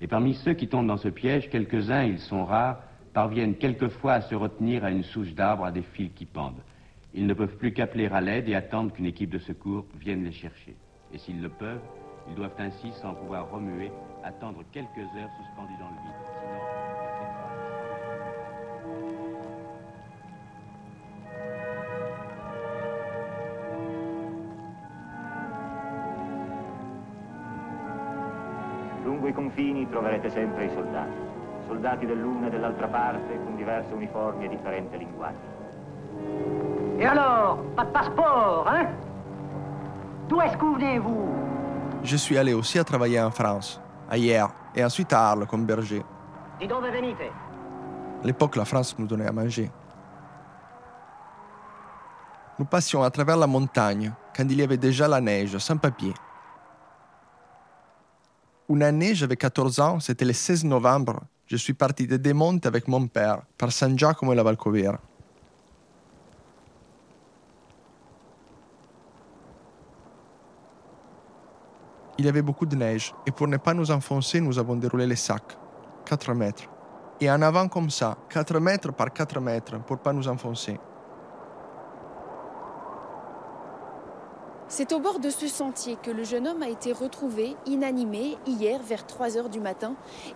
Et 0.00 0.06
parmi 0.06 0.32
ceux 0.32 0.54
qui 0.54 0.66
tombent 0.66 0.86
dans 0.86 0.96
ce 0.96 1.08
piège, 1.08 1.50
quelques-uns, 1.50 2.04
ils 2.04 2.20
sont 2.20 2.46
rares, 2.46 2.80
parviennent 3.12 3.56
quelquefois 3.56 4.14
à 4.14 4.20
se 4.22 4.34
retenir 4.34 4.82
à 4.82 4.90
une 4.90 5.04
souche 5.04 5.34
d'arbre 5.34 5.66
à 5.66 5.72
des 5.72 5.82
fils 5.82 6.12
qui 6.14 6.24
pendent. 6.24 6.62
Ils 7.16 7.26
ne 7.26 7.32
peuvent 7.32 7.56
plus 7.56 7.72
qu'appeler 7.72 8.08
à 8.08 8.20
l'aide 8.20 8.46
et 8.46 8.54
attendre 8.54 8.92
qu'une 8.92 9.06
équipe 9.06 9.30
de 9.30 9.38
secours 9.38 9.86
vienne 9.94 10.22
les 10.22 10.32
chercher. 10.32 10.76
Et 11.14 11.16
s'ils 11.18 11.40
le 11.40 11.48
peuvent, 11.48 11.80
ils 12.28 12.34
doivent 12.34 12.54
ainsi, 12.58 12.92
sans 12.92 13.14
pouvoir 13.14 13.50
remuer, 13.50 13.90
attendre 14.22 14.62
quelques 14.70 14.98
heures 14.98 15.30
suspendus 15.38 15.78
dans 15.80 15.88
le 15.88 15.96
vide. 16.02 16.12
Lungo 29.04 29.28
i 29.28 29.32
confini 29.32 29.88
troverete 29.88 30.28
sempre 30.28 30.66
i 30.66 30.68
soldati. 30.68 31.16
Soldati 31.66 32.04
dell'una 32.04 32.48
e 32.48 32.50
dell'altra 32.50 32.88
parte 32.88 33.38
con 33.42 33.56
diverse 33.56 33.94
uniformi 33.94 34.44
e 34.44 34.48
differente 34.48 34.98
linguaggio. 34.98 35.55
Et 36.98 37.04
alors, 37.04 37.62
pas 37.76 37.84
de 37.84 37.90
passeport, 37.90 38.66
hein? 38.68 38.86
D'où 40.28 40.40
est-ce 40.40 40.56
que 40.56 40.64
vous 40.64 40.74
venez-vous 40.74 41.28
Je 42.02 42.16
suis 42.16 42.38
allé 42.38 42.54
aussi 42.54 42.78
à 42.78 42.84
travailler 42.84 43.20
en 43.20 43.30
France, 43.30 43.80
à 44.10 44.16
Hier, 44.16 44.48
et 44.74 44.82
ensuite 44.82 45.12
à 45.12 45.30
Arles 45.30 45.46
comme 45.46 45.66
berger. 45.66 46.02
Dis 46.58 46.66
donc, 46.66 46.84
venite. 46.84 47.16
À 48.22 48.26
l'époque, 48.26 48.56
la 48.56 48.64
France 48.64 48.98
nous 48.98 49.06
donnait 49.06 49.26
à 49.26 49.32
manger. 49.32 49.70
Nous 52.58 52.64
passions 52.64 53.02
à 53.02 53.10
travers 53.10 53.36
la 53.36 53.46
montagne 53.46 54.12
quand 54.34 54.44
il 54.44 54.58
y 54.58 54.62
avait 54.62 54.78
déjà 54.78 55.06
la 55.06 55.20
neige, 55.20 55.58
sans 55.58 55.76
papier. 55.76 56.14
Une 58.70 58.82
année, 58.82 59.14
j'avais 59.14 59.36
14 59.36 59.80
ans, 59.80 60.00
c'était 60.00 60.24
le 60.24 60.32
16 60.32 60.64
novembre. 60.64 61.20
Je 61.46 61.56
suis 61.56 61.74
parti 61.74 62.06
de 62.06 62.16
Demonte 62.16 62.64
avec 62.64 62.88
mon 62.88 63.06
père, 63.06 63.42
par 63.58 63.70
San 63.70 63.96
Giacomo 63.96 64.32
e 64.32 64.34
la 64.34 64.42
Valcovera. 64.42 64.98
Il 72.18 72.24
y 72.24 72.28
avait 72.28 72.42
beaucoup 72.42 72.64
de 72.64 72.74
neige, 72.74 73.14
et 73.26 73.30
pour 73.30 73.46
ne 73.46 73.58
pas 73.58 73.74
nous 73.74 73.90
enfoncer, 73.90 74.40
nous 74.40 74.58
avons 74.58 74.76
déroulé 74.76 75.06
les 75.06 75.16
sacs. 75.16 75.58
4 76.06 76.32
mètres. 76.32 76.64
Et 77.20 77.30
en 77.30 77.42
avant 77.42 77.68
comme 77.68 77.90
ça, 77.90 78.16
4 78.30 78.58
mètres 78.58 78.92
par 78.92 79.12
4 79.12 79.40
mètres, 79.40 79.78
pour 79.84 79.98
pas 79.98 80.12
nous 80.12 80.26
enfoncer. 80.26 80.78
C'est 84.76 84.92
au 84.92 85.00
bord 85.00 85.20
de 85.20 85.30
ce 85.30 85.48
sentier 85.48 85.96
que 86.02 86.10
le 86.10 86.22
jeune 86.22 86.46
homme 86.46 86.62
a 86.62 86.68
été 86.68 86.92
retrouvé 86.92 87.56
inanimé 87.64 88.36
hier 88.46 88.78
vers 88.82 89.06
3 89.06 89.38
heures 89.38 89.48
du 89.48 89.58
matin. 89.58 89.94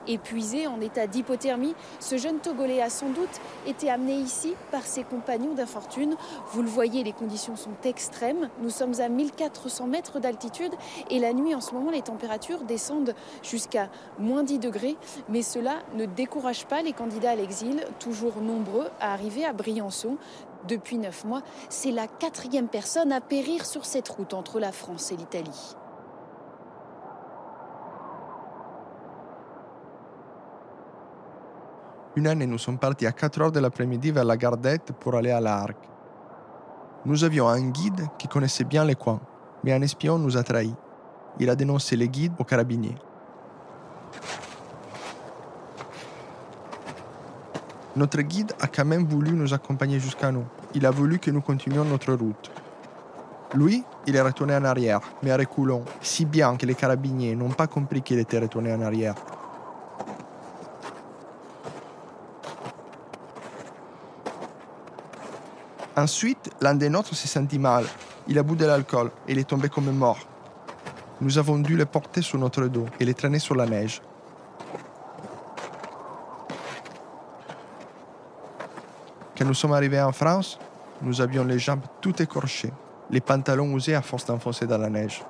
Épuisé 0.09 0.67
en 0.67 0.81
état 0.81 1.07
d'hypothermie, 1.07 1.75
ce 1.99 2.17
jeune 2.17 2.39
Togolais 2.39 2.81
a 2.81 2.89
sans 2.89 3.11
doute 3.11 3.39
été 3.67 3.91
amené 3.91 4.15
ici 4.15 4.55
par 4.71 4.87
ses 4.87 5.05
compagnons 5.05 5.53
d'infortune. 5.53 6.17
Vous 6.53 6.63
le 6.63 6.69
voyez, 6.69 7.05
les 7.05 7.13
conditions 7.13 7.55
sont 7.55 7.77
extrêmes. 7.85 8.49
Nous 8.63 8.71
sommes 8.71 8.99
à 8.99 9.11
1400 9.11 9.87
mètres 9.89 10.21
d'altitude 10.21 10.73
et 11.11 11.19
la 11.19 11.35
nuit 11.35 11.55
en 11.55 11.61
ce 11.61 11.75
moment, 11.75 11.91
les 11.91 12.01
températures 12.01 12.63
descendent 12.63 13.15
jusqu'à 13.43 13.91
moins 14.19 14.43
10 14.43 14.59
degrés. 14.59 14.97
Mais 15.29 15.43
cela 15.43 15.81
ne 15.97 16.07
décourage 16.07 16.65
pas 16.65 16.81
les 16.81 16.95
candidats 16.95 17.33
à 17.33 17.37
l'exil, 17.37 17.85
toujours 17.99 18.41
nombreux 18.41 18.89
à 19.01 19.13
arriver 19.13 19.45
à 19.45 19.53
Briançon. 19.53 20.17
Depuis 20.69 20.99
neuf 20.99 21.25
mois, 21.25 21.43
c'est 21.69 21.91
la 21.91 22.07
quatrième 22.07 22.69
personne 22.69 23.13
à 23.13 23.21
périr 23.21 23.65
sur 23.65 23.85
cette 23.85 24.09
route 24.09 24.35
entre 24.35 24.61
la 24.61 24.73
France 24.73 25.11
et 25.11 25.17
l'Italie. 25.17 25.77
Une 32.17 32.27
année, 32.27 32.47
nous 32.47 32.59
sommes 32.59 32.79
partis 32.79 33.07
à 33.07 33.13
4 33.13 33.41
heures 33.41 33.53
de 33.53 33.61
l'après-midi 33.61 34.11
vers 34.11 34.25
la 34.25 34.37
Gardette 34.37 34.93
pour 34.93 35.15
aller 35.15 35.31
à 35.31 35.41
l'Arc. 35.41 35.77
Nous 37.07 37.25
avions 37.25 37.49
un 37.49 37.71
guide 37.71 38.09
qui 38.19 38.29
connaissait 38.29 38.65
bien 38.65 38.85
les 38.85 38.97
coins, 38.97 39.21
mais 39.65 39.73
un 39.73 39.81
espion 39.81 40.19
nous 40.19 40.37
a 40.37 40.43
trahis. 40.43 40.75
Il 41.39 41.49
a 41.49 41.57
dénoncé 41.57 41.97
les 41.97 42.09
guides 42.09 42.35
aux 42.39 42.45
carabiniers. 42.45 42.97
Notre 47.97 48.23
guide 48.23 48.53
a 48.61 48.69
quand 48.69 48.85
même 48.85 49.05
voulu 49.05 49.33
nous 49.33 49.53
accompagner 49.53 49.99
jusqu'à 49.99 50.31
nous. 50.31 50.45
Il 50.75 50.87
a 50.87 50.93
voulu 50.93 51.19
que 51.19 51.31
nous 51.33 51.41
continuions 51.41 51.85
notre 51.85 52.13
route. 52.13 52.51
Lui, 53.55 53.83
il 54.07 54.15
est 54.15 54.21
retourné 54.21 54.55
en 54.55 54.65
arrière, 54.65 55.01
mais 55.25 55.33
à 55.33 55.37
reculons, 55.37 55.85
si 56.01 56.25
bien 56.25 56.57
que 56.57 56.67
les 56.67 56.77
carabiniers 56.77 57.35
n'ont 57.35 57.51
pas 57.51 57.67
compris 57.67 58.01
qu'il 58.01 58.21
était 58.21 58.39
retourné 58.39 58.73
en 58.73 58.81
arrière. 58.81 59.17
Ensuite, 65.97 66.51
l'un 66.61 66.75
des 66.75 66.89
nôtres 66.89 67.15
s'est 67.17 67.27
senti 67.27 67.59
mal. 67.59 67.85
Il 68.29 68.39
a 68.39 68.45
bu 68.45 68.55
de 68.55 68.65
l'alcool 68.65 69.11
et 69.27 69.33
il 69.33 69.39
est 69.39 69.49
tombé 69.49 69.69
comme 69.69 69.91
mort. 69.91 70.21
Nous 71.21 71.37
avons 71.37 71.59
dû 71.59 71.77
le 71.77 71.87
porter 71.87 72.23
sur 72.23 72.39
notre 72.39 72.69
dos 72.69 72.87
et 73.01 73.05
le 73.05 73.15
traîner 73.15 73.41
sur 73.41 73.57
la 73.57 73.67
neige. 73.67 74.01
Quand 79.41 79.47
nous 79.47 79.55
sommes 79.55 79.73
arrivés 79.73 79.99
en 79.99 80.13
France, 80.13 80.59
nous 81.01 81.23
avions 81.23 81.45
les 81.45 81.59
jambes 81.59 81.81
toutes 82.03 82.21
écorchées, 82.21 82.75
les 83.09 83.23
pantalons 83.23 83.75
usés 83.75 83.95
à 83.95 84.03
force 84.03 84.27
d'enfoncer 84.27 84.67
dans 84.67 84.77
la 84.77 84.91
neige. 84.91 85.23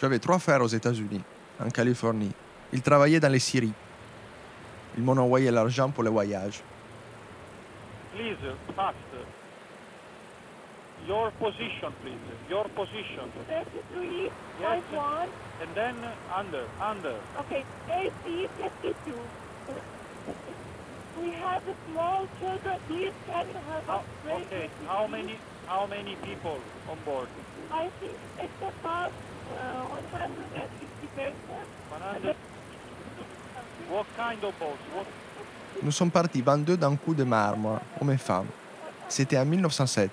J'avais 0.00 0.18
trois 0.18 0.38
frères 0.38 0.62
aux 0.62 0.68
États-Unis, 0.68 1.22
en 1.60 1.70
Californie. 1.70 2.32
Ils 2.72 2.82
travaillaient 2.82 3.20
dans 3.20 3.28
les 3.32 3.38
scieries. 3.38 3.72
Ils 4.96 5.02
m'ont 5.02 5.16
envoyé 5.18 5.50
l'argent 5.50 5.90
pour 5.90 6.04
le 6.04 6.10
voyage. 6.10 6.62
Please, 8.14 8.36
fast. 8.76 8.96
Your 11.06 11.30
position, 11.32 11.92
please. 12.02 12.16
Your 12.48 12.64
position. 12.70 13.28
33, 13.48 14.30
Yes. 14.60 14.82
51. 14.90 15.28
And 15.60 15.74
then 15.74 15.94
under, 16.34 16.64
under. 16.80 17.16
Okay, 17.40 17.64
AC 17.90 18.48
52. 18.82 19.12
We 21.20 21.30
have 21.32 21.62
small 21.90 22.26
children. 22.40 22.78
These 22.88 23.12
can 23.26 23.46
have 23.68 23.84
How, 23.86 24.02
a 24.28 24.34
okay, 24.34 24.70
how 24.86 25.06
many, 25.06 25.36
how 25.66 25.86
many 25.86 26.16
people 26.24 26.58
on 26.90 26.98
board? 27.04 27.28
I 27.70 27.88
think 28.00 28.12
it's 28.40 28.62
about 28.62 29.12
uh, 29.60 29.84
160 29.84 30.54
persons. 30.54 30.54
100? 30.54 30.93
Nous 35.82 35.90
sommes 35.92 36.10
partis 36.10 36.42
22 36.42 36.76
d'un 36.76 36.96
coup 36.96 37.14
de 37.14 37.24
marbre, 37.24 37.80
hommes 38.00 38.10
et 38.10 38.16
femmes. 38.16 38.46
C'était 39.08 39.38
en 39.38 39.44
1907. 39.44 40.10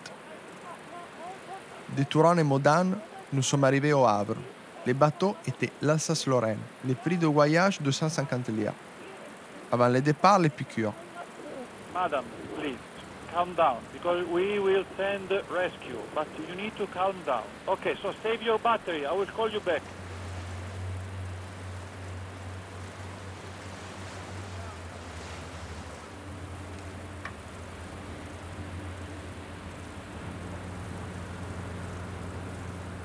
De 1.98 2.04
Touran 2.04 2.38
et 2.38 2.44
Modane, 2.44 2.98
nous 3.34 3.42
sommes 3.42 3.64
arrivés 3.64 3.94
au 3.94 4.06
Havre. 4.06 4.36
Les 4.86 4.94
bateaux 4.94 5.36
étaient 5.48 5.72
l'Alsace-Lorraine. 5.82 6.60
Le 6.88 6.94
prix 6.96 7.18
de 7.18 7.28
voyage 7.28 7.82
250 7.82 8.50
liras. 8.50 8.74
Avant 9.72 9.88
le 9.88 10.02
départ, 10.02 10.40
les 10.40 10.50
piqûres. 10.50 10.94
Madam, 11.94 12.24
please, 12.58 12.78
calm 13.34 13.54
down, 13.56 13.78
because 13.94 14.26
we 14.32 14.60
will 14.60 14.86
send 14.98 15.30
rescue, 15.52 16.00
but 16.16 16.28
you 16.48 16.56
need 16.56 16.76
to 16.78 16.86
calm 16.88 17.16
down. 17.26 17.44
Okay, 17.68 17.96
so 18.02 18.14
save 18.24 18.42
your 18.42 18.60
battery. 18.60 19.06
I 19.06 19.14
will 19.14 19.28
call 19.36 19.50
you 19.50 19.60
back. 19.62 19.82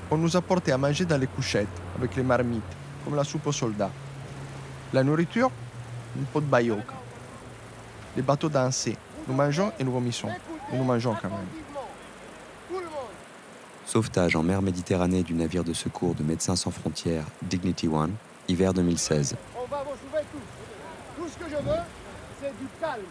On 0.09 0.17
nous 0.17 0.37
apportait 0.37 0.71
à 0.71 0.77
manger 0.77 1.03
dans 1.05 1.17
les 1.17 1.27
couchettes, 1.27 1.67
avec 1.97 2.15
les 2.15 2.23
marmites, 2.23 2.63
comme 3.03 3.15
la 3.15 3.25
soupe 3.25 3.45
aux 3.47 3.51
soldats. 3.51 3.91
La 4.93 5.03
nourriture, 5.03 5.51
un 6.17 6.23
pot 6.31 6.39
de 6.39 6.45
bayoque. 6.45 6.91
Les 8.15 8.21
bateaux 8.21 8.47
dansaient. 8.47 8.95
Nous 9.27 9.33
mangeons 9.33 9.73
et 9.77 9.83
nous 9.83 9.91
vomissons. 9.91 10.29
Mais 10.71 10.77
nous 10.77 10.85
mangeons 10.85 11.13
quand 11.21 11.29
même. 11.29 11.47
Sauvetage 13.85 14.35
en 14.35 14.43
mer 14.43 14.61
Méditerranée 14.61 15.23
du 15.23 15.33
navire 15.33 15.63
de 15.63 15.73
secours 15.73 16.15
de 16.15 16.23
Médecins 16.23 16.55
sans 16.55 16.71
frontières 16.71 17.23
Dignity 17.41 17.87
One, 17.87 18.13
hiver 18.47 18.73
2016. 18.73 19.35
On 19.55 19.65
va 19.69 19.83
vous 19.83 19.89
sauver 19.91 20.25
tous. 20.31 21.21
Tout 21.21 21.29
ce 21.29 21.37
que 21.37 21.49
je 21.49 21.55
veux, 21.55 21.81
c'est 22.41 22.57
du 22.59 22.67
calme. 22.79 23.03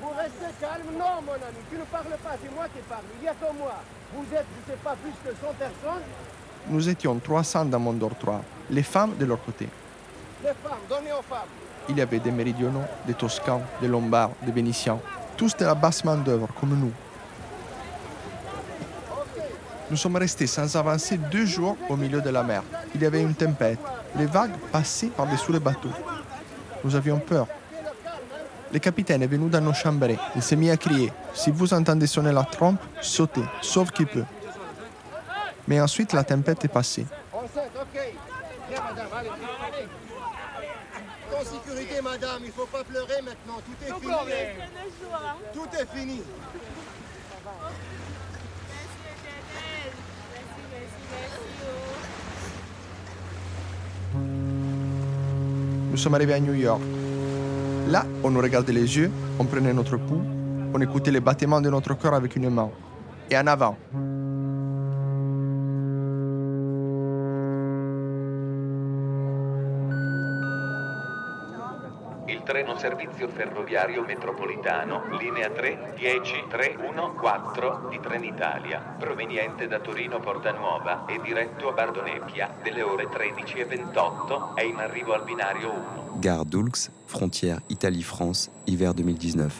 Vous 0.00 0.10
restez 0.10 0.66
calme 0.78 0.98
Non, 0.98 1.22
mon 1.24 1.32
ami, 1.32 1.60
tu 1.70 1.76
ne 1.76 1.84
parles 1.84 2.04
pas, 2.22 2.36
c'est 2.42 2.54
moi 2.54 2.64
qui 2.64 2.80
parle. 2.88 3.02
Il 3.20 3.24
y 3.24 3.28
a 3.28 3.32
que 3.32 3.58
moi. 3.58 3.74
Vous 4.14 4.24
êtes, 4.34 4.46
je 4.66 4.72
ne 4.72 4.76
sais 4.76 4.82
pas, 4.82 4.96
plus 5.02 5.12
que 5.24 5.34
100 5.34 5.52
personnes. 5.58 6.02
Nous 6.68 6.88
étions 6.88 7.18
300 7.18 7.66
dans 7.66 7.78
mon 7.78 7.92
dortoir, 7.92 8.40
les 8.70 8.82
femmes 8.82 9.16
de 9.16 9.24
leur 9.24 9.42
côté. 9.42 9.68
Les 10.42 10.48
femmes, 10.48 10.78
donnez 10.88 11.12
aux 11.12 11.22
femmes. 11.22 11.48
Il 11.88 11.96
y 11.96 12.00
avait 12.02 12.18
des 12.18 12.30
méridionaux, 12.30 12.84
des 13.06 13.14
toscans, 13.14 13.62
des 13.80 13.88
lombards, 13.88 14.30
des 14.42 14.52
vénitiens, 14.52 14.98
tous 15.36 15.56
de 15.56 15.64
la 15.64 15.74
basse 15.74 16.04
main-d'œuvre 16.04 16.48
comme 16.60 16.78
nous. 16.78 16.92
Nous 19.90 19.96
sommes 19.96 20.16
restés 20.16 20.46
sans 20.46 20.76
avancer 20.76 21.16
deux 21.16 21.46
jours 21.46 21.76
au 21.88 21.96
milieu 21.96 22.20
de 22.20 22.28
la 22.28 22.42
mer. 22.42 22.62
Il 22.94 23.00
y 23.00 23.06
avait 23.06 23.22
une 23.22 23.34
tempête. 23.34 23.78
Les 24.16 24.26
vagues 24.26 24.56
passaient 24.70 25.06
par-dessous 25.06 25.52
les 25.52 25.60
bateaux. 25.60 25.92
Nous 26.84 26.94
avions 26.94 27.18
peur. 27.18 27.46
Le 28.72 28.78
capitaine 28.78 29.22
est 29.22 29.26
venu 29.26 29.48
dans 29.48 29.60
nos 29.60 29.72
chambrées. 29.72 30.18
Il 30.36 30.42
s'est 30.42 30.56
mis 30.56 30.70
à 30.70 30.76
crier 30.76 31.12
Si 31.32 31.50
vous 31.50 31.72
entendez 31.72 32.06
sonner 32.06 32.32
la 32.32 32.44
trompe, 32.44 32.80
sautez, 33.00 33.44
sauf 33.62 33.90
qui 33.90 34.04
peut. 34.04 34.24
Mais 35.66 35.80
ensuite, 35.80 36.12
la 36.12 36.24
tempête 36.24 36.64
est 36.64 36.68
passée. 36.68 37.06
Enceinte, 37.32 37.70
ok. 37.74 38.00
Viens, 38.70 38.82
madame, 38.82 39.06
allez. 39.16 39.28
En 41.34 41.44
sécurité, 41.44 42.00
madame, 42.02 42.40
il 42.40 42.46
ne 42.48 42.52
faut 42.52 42.66
pas 42.66 42.84
pleurer 42.84 43.22
maintenant. 43.22 43.60
Tout 43.64 43.86
est 43.86 44.00
fini. 44.00 44.14
Tout 45.52 45.68
est 45.78 45.98
fini. 45.98 46.22
Nous 55.90 55.96
sommes 55.96 56.14
arrivés 56.14 56.34
à 56.34 56.40
New 56.40 56.54
York. 56.54 56.80
Là, 57.88 58.04
on 58.22 58.30
nous 58.30 58.40
regardait 58.40 58.72
les 58.74 58.98
yeux, 58.98 59.10
on 59.38 59.44
prenait 59.44 59.72
notre 59.72 59.96
pouls, 59.96 60.20
on 60.74 60.80
écoutait 60.80 61.10
les 61.10 61.20
battements 61.20 61.62
de 61.62 61.70
notre 61.70 61.94
cœur 61.94 62.12
avec 62.12 62.36
une 62.36 62.50
main. 62.50 62.68
Et 63.30 63.38
en 63.38 63.46
avant. 63.46 63.78
Treno 72.48 72.78
servizio 72.78 73.28
ferroviario 73.28 74.02
metropolitano, 74.04 75.02
linea 75.18 75.50
3 75.50 75.92
10 75.98 76.44
314 76.48 77.90
di 77.90 78.00
Trenitalia, 78.00 78.78
proveniente 78.98 79.68
da 79.68 79.80
Torino 79.80 80.18
Portanuova 80.18 81.04
e 81.04 81.20
diretto 81.22 81.68
a 81.68 81.72
Bardoneppia 81.72 82.54
delle 82.62 82.80
ore 82.80 83.04
13.28, 83.04 84.54
è 84.54 84.62
in 84.62 84.76
arrivo 84.76 85.12
al 85.12 85.24
binario 85.24 85.72
1. 85.72 86.16
Gare 86.20 86.44
d'Oulx, 86.46 86.90
frontière 87.04 87.60
Italie-France, 87.66 88.50
hiver 88.64 88.94
2019. 88.94 89.52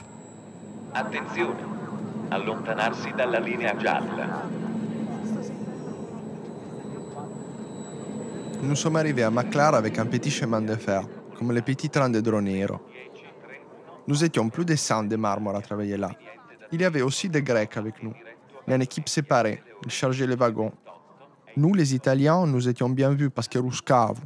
Attenzione, 0.93 1.63
allontanarsi 2.29 3.13
dalla 3.15 3.39
linea 3.39 3.77
gialla. 3.77 4.57
Nous 8.63 8.79
sommes 8.81 8.97
arrivés 8.97 9.25
à 9.25 9.31
Maclar 9.31 9.75
avec 9.75 9.99
un 9.99 10.07
petit 10.07 10.31
chemin 10.31 10.63
de 10.63 10.77
fer, 10.77 11.03
comme 11.39 11.53
les 11.53 11.63
petits 11.63 11.89
trains 11.89 12.11
de 12.11 12.21
Dronero. 12.21 12.81
Nous 14.09 14.25
étions 14.25 14.49
plus 14.49 14.65
de 14.65 14.75
100 14.75 15.05
de 15.05 15.17
marmore 15.17 15.55
à 15.55 15.63
travailler 15.63 15.97
là. 15.97 16.11
Il 16.73 16.81
y 16.81 16.85
avait 16.85 17.03
aussi 17.03 17.29
des 17.29 17.43
Grecs 17.43 17.77
avec 17.77 18.03
nous, 18.03 18.13
mais 18.67 18.75
en 18.75 18.81
équipe 18.81 19.09
séparée. 19.09 19.63
Ils 19.85 19.91
chargeaient 19.91 20.27
les 20.27 20.35
wagons. 20.35 20.73
Nous, 21.57 21.75
les 21.75 21.95
Italiens, 21.95 22.45
nous 22.47 22.69
étions 22.69 22.91
bien 22.91 23.11
vus 23.11 23.31
parce 23.31 23.47
que 23.47 23.59
ruscavo. 23.59 24.21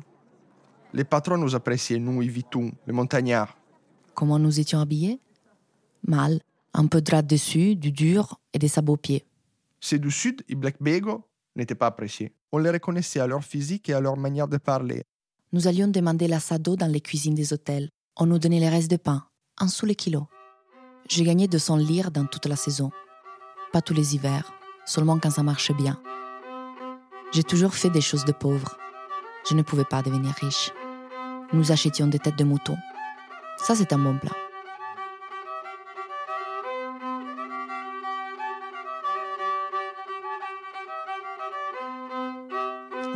Les 0.95 1.05
patrons 1.05 1.37
nous 1.37 1.55
appréciaient, 1.55 1.99
nous, 1.99 2.21
les 2.21 2.29
vitous, 2.29 2.73
les 2.87 2.93
montagnards. 2.93 3.57
Comment 4.15 4.39
nous 4.39 4.59
étions 4.59 4.81
habillés? 4.81 5.21
Mal. 6.07 6.41
Un 6.75 6.87
peu 6.87 7.01
de 7.01 7.07
drap 7.07 7.23
dessus, 7.23 7.77
du 7.77 7.93
dur 7.93 8.41
et 8.55 8.59
des 8.59 8.69
sabots 8.69 8.97
pieds. 8.97 9.27
Ceux 9.81 9.99
du 9.99 10.11
Sud, 10.11 10.43
les 10.49 10.55
Black 10.55 10.77
Bego, 10.81 11.27
n'étaient 11.55 11.75
pas 11.75 11.87
appréciés. 11.87 12.33
On 12.51 12.59
les 12.59 12.71
reconnaissait 12.71 13.21
à 13.21 13.27
leur 13.27 13.45
physique 13.45 13.89
et 13.91 13.93
à 13.93 14.01
leur 14.01 14.17
manière 14.17 14.49
de 14.49 14.57
parler. 14.57 15.05
Nous 15.55 15.69
allions 15.69 15.89
demander 15.89 16.29
l'assado 16.29 16.77
dans 16.77 16.87
les 16.87 17.03
cuisines 17.03 17.35
des 17.35 17.53
hôtels. 17.53 17.91
On 18.17 18.25
nous 18.25 18.39
donnait 18.39 18.59
les 18.59 18.71
restes 18.71 18.91
de 18.91 18.97
pain, 18.97 19.27
un 19.59 19.69
sous 19.69 19.85
le 19.85 19.93
kilo. 19.93 20.27
J'ai 21.11 21.25
gagné 21.25 21.47
200 21.47 21.77
lire 21.77 22.11
dans 22.11 22.25
toute 22.25 22.47
la 22.47 22.57
saison. 22.57 22.91
Pas 23.71 23.83
tous 23.83 23.93
les 23.93 24.15
hivers, 24.15 24.51
seulement 24.87 25.19
quand 25.19 25.31
ça 25.31 25.43
marchait 25.43 25.75
bien. 25.75 26.01
J'ai 27.35 27.43
toujours 27.43 27.75
fait 27.75 27.91
des 27.91 28.01
choses 28.01 28.25
de 28.25 28.33
pauvres. 28.33 28.79
Je 29.47 29.55
ne 29.55 29.61
pouvais 29.61 29.85
pas 29.85 30.01
devenir 30.01 30.33
riche. 30.41 30.71
Nous 31.53 31.71
achetions 31.71 32.07
des 32.07 32.19
têtes 32.19 32.39
de 32.39 32.45
mouton. 32.45 32.79
Ça, 33.59 33.75
c'est 33.75 33.93
un 33.93 33.99
bon 33.99 34.17
plat. 34.19 34.33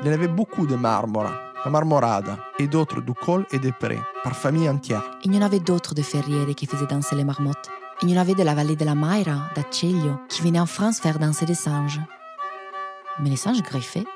Il 0.01 0.07
y 0.07 0.11
en 0.11 0.13
avait 0.13 0.29
beaucoup 0.29 0.67
de 0.67 0.77
marmora, 0.77 1.46
la 1.67 1.71
marmorada, 1.71 2.39
et 2.61 2.69
d'autres 2.69 3.01
du 3.01 3.13
col 3.13 3.45
et 3.51 3.59
des 3.59 3.73
prés, 3.73 4.01
par 4.23 4.37
famille 4.37 4.71
entière. 4.71 5.03
Il 5.25 5.35
y 5.35 5.39
en 5.39 5.43
avait 5.43 5.59
d'autres 5.59 5.97
de 5.97 6.03
ferrières 6.03 6.55
qui 6.55 6.65
faisaient 6.65 6.87
danser 6.87 7.17
les 7.17 7.25
marmottes. 7.25 7.69
Il 8.03 8.09
y 8.09 8.17
en 8.17 8.21
avait 8.21 8.37
de 8.37 8.45
la 8.45 8.55
vallée 8.55 8.77
de 8.77 8.85
la 8.85 8.95
Maira, 8.95 9.49
d'Aceglio, 9.57 10.21
qui 10.29 10.43
venaient 10.43 10.61
en 10.61 10.67
France 10.67 11.01
faire 11.01 11.19
danser 11.19 11.45
des 11.45 11.57
singes. 11.57 12.01
Mais 13.19 13.31
les 13.31 13.37
singes 13.37 13.63
griffaient. 13.63 14.07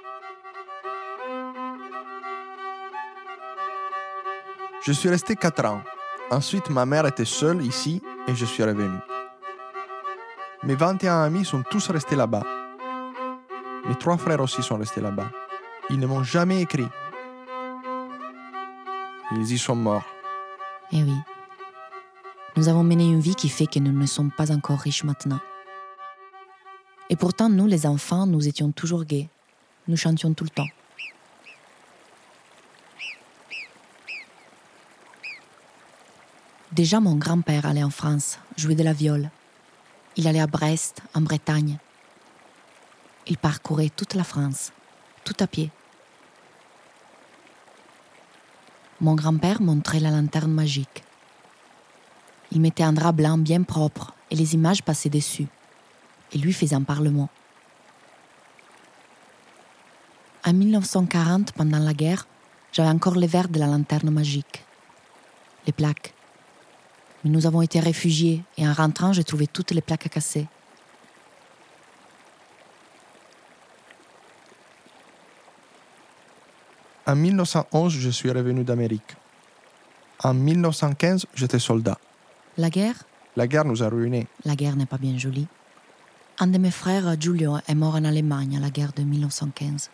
Je 4.84 4.92
suis 4.92 5.08
resté 5.08 5.34
4 5.34 5.64
ans. 5.64 5.82
Ensuite, 6.30 6.70
ma 6.70 6.86
mère 6.86 7.06
était 7.06 7.24
seule 7.24 7.66
ici 7.66 8.00
et 8.28 8.34
je 8.36 8.44
suis 8.44 8.62
revenu. 8.62 8.98
Mes 10.62 10.76
21 10.76 11.22
amis 11.22 11.44
sont 11.44 11.64
tous 11.68 11.90
restés 11.90 12.14
là-bas. 12.14 12.44
Mes 13.88 13.96
trois 13.96 14.18
frères 14.18 14.40
aussi 14.40 14.62
sont 14.62 14.76
restés 14.76 15.00
là-bas. 15.00 15.32
Ils 15.88 15.98
ne 15.98 16.06
m'ont 16.06 16.22
jamais 16.22 16.62
écrit. 16.62 16.86
Ils 19.32 19.52
y 19.52 19.58
sont 19.58 19.76
morts. 19.76 20.06
Eh 20.92 21.02
oui. 21.02 21.14
Nous 22.56 22.68
avons 22.68 22.82
mené 22.82 23.04
une 23.04 23.20
vie 23.20 23.36
qui 23.36 23.48
fait 23.48 23.66
que 23.66 23.78
nous 23.78 23.92
ne 23.92 24.06
sommes 24.06 24.32
pas 24.32 24.50
encore 24.50 24.80
riches 24.80 25.04
maintenant. 25.04 25.38
Et 27.10 27.16
pourtant, 27.16 27.48
nous, 27.48 27.66
les 27.66 27.86
enfants, 27.86 28.26
nous 28.26 28.48
étions 28.48 28.72
toujours 28.72 29.04
gais. 29.04 29.28
Nous 29.86 29.96
chantions 29.96 30.34
tout 30.34 30.44
le 30.44 30.50
temps. 30.50 30.66
Déjà, 36.72 37.00
mon 37.00 37.16
grand-père 37.16 37.66
allait 37.66 37.82
en 37.82 37.90
France, 37.90 38.38
jouer 38.56 38.74
de 38.74 38.82
la 38.82 38.92
viole. 38.92 39.30
Il 40.16 40.26
allait 40.26 40.40
à 40.40 40.46
Brest, 40.46 41.02
en 41.14 41.20
Bretagne. 41.20 41.78
Il 43.26 43.38
parcourait 43.38 43.90
toute 43.90 44.14
la 44.14 44.24
France, 44.24 44.72
tout 45.24 45.36
à 45.40 45.46
pied. 45.46 45.70
Mon 49.00 49.14
grand-père 49.14 49.62
montrait 49.62 50.00
la 50.00 50.10
lanterne 50.10 50.52
magique. 50.52 51.02
Il 52.52 52.60
mettait 52.60 52.82
un 52.82 52.92
drap 52.92 53.12
blanc 53.12 53.38
bien 53.38 53.62
propre 53.62 54.14
et 54.30 54.36
les 54.36 54.54
images 54.54 54.82
passaient 54.82 55.08
dessus. 55.08 55.46
Et 56.32 56.38
lui 56.38 56.52
faisait 56.52 56.76
un 56.76 56.82
parlement. 56.82 57.30
En 60.44 60.52
1940, 60.52 61.52
pendant 61.52 61.78
la 61.78 61.94
guerre, 61.94 62.26
j'avais 62.72 62.90
encore 62.90 63.16
les 63.16 63.26
verres 63.26 63.48
de 63.48 63.58
la 63.58 63.66
lanterne 63.66 64.10
magique, 64.10 64.64
les 65.66 65.72
plaques. 65.72 66.14
Mais 67.24 67.30
nous 67.30 67.46
avons 67.46 67.62
été 67.62 67.80
réfugiés 67.80 68.42
et 68.58 68.68
en 68.68 68.72
rentrant, 68.72 69.12
j'ai 69.12 69.24
trouvé 69.24 69.46
toutes 69.46 69.70
les 69.70 69.80
plaques 69.80 70.08
cassées. 70.08 70.46
En 77.06 77.16
1911, 77.16 77.92
je 77.92 78.10
suis 78.10 78.30
revenu 78.30 78.62
d'Amérique. 78.64 79.16
En 80.22 80.34
1915, 80.34 81.26
j'étais 81.34 81.58
soldat. 81.58 81.98
La 82.58 82.68
guerre? 82.68 83.04
La 83.36 83.46
guerre 83.46 83.64
nous 83.64 83.82
a 83.82 83.88
ruinés. 83.88 84.26
La 84.44 84.54
guerre 84.54 84.76
n'est 84.76 84.86
pas 84.86 84.98
bien 84.98 85.16
jolie. 85.16 85.46
Un 86.38 86.48
de 86.48 86.58
mes 86.58 86.70
frères, 86.70 87.18
Giulio, 87.18 87.56
est 87.66 87.74
mort 87.74 87.94
en 87.94 88.04
Allemagne 88.04 88.56
à 88.56 88.60
la 88.60 88.70
guerre 88.70 88.92
de 88.92 89.02
1915. 89.02 89.90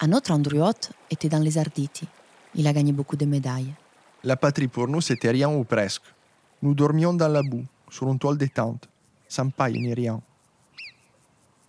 Un 0.00 0.12
autre 0.12 0.30
Andriot 0.30 0.90
était 1.10 1.28
dans 1.28 1.38
les 1.38 1.58
Arditi. 1.58 2.06
Il 2.54 2.66
a 2.66 2.72
gagné 2.72 2.92
beaucoup 2.92 3.16
de 3.16 3.24
médailles. 3.24 3.72
La 4.24 4.36
patrie 4.36 4.68
pour 4.68 4.88
nous, 4.88 5.00
c'était 5.00 5.30
rien 5.30 5.48
ou 5.50 5.64
presque. 5.64 6.02
Nous 6.62 6.74
dormions 6.74 7.14
dans 7.14 7.28
la 7.28 7.42
boue, 7.42 7.64
sur 7.90 8.08
une 8.08 8.18
toile 8.18 8.36
de 8.36 8.46
tente, 8.46 8.88
sans 9.26 9.48
paille 9.48 9.78
ni 9.78 9.94
rien. 9.94 10.20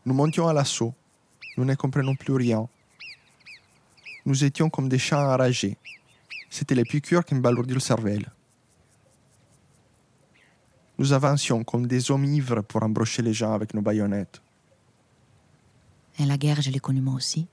Nous 0.05 0.13
montions 0.13 0.47
à 0.47 0.53
l'assaut. 0.53 0.93
Nous 1.58 1.65
ne 1.65 1.75
comprenions 1.75 2.15
plus 2.15 2.34
rien. 2.34 2.67
Nous 4.29 4.43
étions 4.43 4.69
comme 4.69 4.87
des 4.89 4.99
chats 4.99 5.33
enragés, 5.33 5.75
C'était 6.51 6.75
les 6.75 6.83
piqûres 6.83 7.25
qui 7.25 7.33
me 7.33 7.41
balourdirent 7.41 7.77
le 7.77 7.79
cervelle. 7.79 8.31
Nous 10.99 11.13
avancions 11.13 11.63
comme 11.63 11.87
des 11.87 12.11
hommes 12.11 12.25
ivres 12.25 12.61
pour 12.61 12.83
embrocher 12.83 13.23
les 13.23 13.33
gens 13.33 13.53
avec 13.53 13.73
nos 13.73 13.81
baïonnettes. 13.81 14.39
Et 16.19 16.25
la 16.27 16.37
guerre, 16.37 16.61
je 16.61 16.69
l'ai 16.69 16.79
connue 16.79 17.01
moi 17.01 17.15
aussi. 17.15 17.47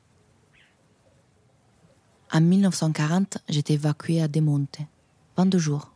En 2.31 2.43
1940, 2.43 3.39
j'étais 3.49 3.75
évacuée 3.75 4.21
à 4.21 4.29
Demonte, 4.29 4.81
22 5.39 5.59
jours. 5.59 5.93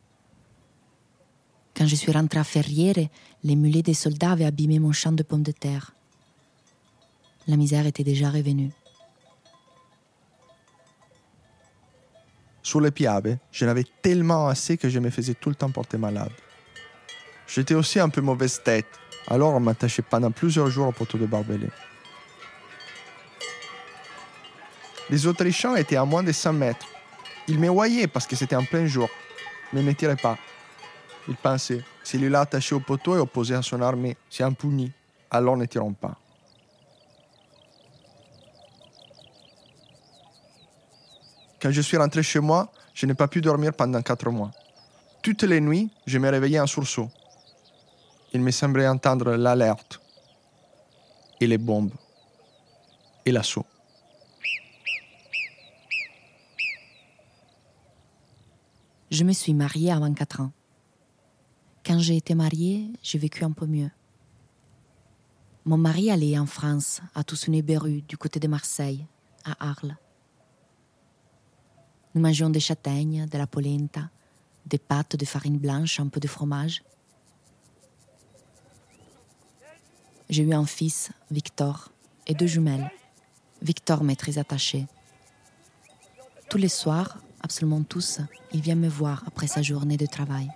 Quand 1.77 1.87
je 1.87 1.95
suis 1.95 2.13
rentrée 2.13 2.41
à 2.41 2.45
Ferriere, 2.45 3.11
les 3.45 3.57
mulets 3.57 3.83
des 3.83 3.93
soldats 3.93 4.33
avaient 4.33 4.47
abîmé 4.47 4.79
mon 4.79 4.93
champ 4.93 5.13
de 5.13 5.23
pommes 5.23 5.43
de 5.43 5.53
terre. 5.53 5.93
La 7.47 7.59
misère 7.59 7.85
était 7.85 8.05
déjà 8.05 8.31
revenue. 8.31 8.71
Sur 12.63 12.81
les 12.81 12.91
piave, 12.91 13.37
je 13.53 13.65
n'avais 13.65 13.85
tellement 14.03 14.49
assez 14.49 14.77
que 14.77 14.89
je 14.89 14.99
me 14.99 15.11
faisais 15.11 15.35
tout 15.35 15.49
le 15.49 15.55
temps 15.55 15.71
porter 15.71 15.97
malade. 15.97 16.33
J'étais 17.47 17.75
aussi 17.75 17.99
un 17.99 18.09
peu 18.09 18.21
mauvaise 18.21 18.63
tête, 18.63 18.87
alors 19.27 19.55
on 19.55 19.61
m'attachait 19.61 20.03
pendant 20.03 20.31
plusieurs 20.31 20.69
jours 20.71 20.89
au 20.89 20.93
poteau 20.93 21.19
de 21.19 21.27
barbelé. 21.27 21.69
Les 25.09 25.27
Autrichiens 25.27 25.75
étaient 25.75 25.97
à 25.97 26.05
moins 26.05 26.23
de 26.23 26.31
100 26.31 26.53
mètres. 26.53 26.87
Ils 27.49 27.59
me 27.59 27.69
voyaient 27.69 28.07
parce 28.07 28.29
que 28.29 28.37
c'était 28.37 28.55
en 28.55 28.65
plein 28.65 28.87
jour, 28.87 29.09
mais 29.73 29.83
ne 29.83 29.91
tiraient 29.93 30.15
pas. 30.15 30.39
Ils 31.27 31.37
pensaient, 31.37 31.83
celui-là 32.05 32.43
attaché 32.43 32.77
au 32.77 32.81
poteau 32.81 33.17
et 33.17 33.19
opposé 33.19 33.55
à 33.55 33.63
son 33.63 33.83
armée, 33.83 34.17
c'est 34.29 34.45
un 34.45 34.53
puni, 34.53 34.93
alors 35.31 35.57
ne 35.57 35.65
tirons 35.65 35.93
pas. 35.93 36.20
Quand 41.61 41.71
je 41.71 41.81
suis 41.83 41.97
rentré 41.97 42.23
chez 42.23 42.41
moi, 42.41 42.73
je 42.95 43.07
n'ai 43.07 43.15
pas 43.15 43.29
pu 43.29 43.41
dormir 43.41 43.75
pendant 43.75 44.01
quatre 44.03 44.31
mois. 44.31 44.51
Toutes 45.23 45.43
les 45.43 45.61
nuits, 45.61 45.91
je 46.07 46.19
me 46.19 46.29
réveillais 46.31 46.61
en 46.61 46.67
sursaut. 46.67 47.11
Il 48.33 48.41
me 48.41 48.51
semblait 48.51 48.89
entendre 48.89 49.33
l'alerte 49.33 50.01
et 51.41 51.47
les 51.47 51.59
bombes 51.59 51.93
et 53.27 53.33
l'assaut. 53.33 53.67
Je 59.11 59.25
me 59.25 59.33
suis 59.33 59.53
mariée 59.53 59.91
à 59.91 59.99
24 59.99 60.41
ans. 60.41 60.53
Quand 61.85 61.99
j'ai 61.99 62.17
été 62.17 62.35
mariée, 62.35 62.91
j'ai 63.03 63.19
vécu 63.19 63.45
un 63.45 63.51
peu 63.51 63.67
mieux. 63.67 63.91
Mon 65.65 65.77
mari 65.77 66.11
allait 66.11 66.39
en 66.39 66.47
France, 66.47 67.03
à 67.15 67.25
Toussaint-Beru, 67.25 68.03
du 68.03 68.17
côté 68.17 68.39
de 68.41 68.49
Marseille, 68.49 69.07
à 69.45 69.69
Arles. 69.69 69.97
Nous 72.15 72.21
mangions 72.21 72.51
des 72.51 72.61
châtaignes, 72.61 73.27
de 73.27 73.39
la 73.39 73.47
polenta, 73.47 74.11
des 74.67 74.79
pâtes 74.79 75.17
de 75.17 75.25
farine 75.25 75.59
blanche, 75.59 76.01
un 76.01 76.09
peu 76.09 76.21
de 76.21 76.29
fromage. 76.29 76.83
J'ai 80.29 80.43
eu 80.43 80.53
un 80.53 80.67
fils, 80.67 81.11
Victor, 81.31 81.91
et 82.27 82.35
deux 82.35 82.47
jumelles. 82.47 82.91
Victor 83.63 84.05
m'est 84.05 84.17
très 84.17 84.39
attaché. 84.39 84.87
Tous 86.49 86.59
les 86.59 86.69
soirs, 86.69 87.19
absolument 87.43 87.83
tous, 87.83 88.21
il 88.53 88.61
vient 88.61 88.75
me 88.75 88.89
voir 88.89 89.25
après 89.27 89.47
sa 89.47 89.63
journée 89.63 89.97
de 89.97 90.07
travail. 90.07 90.51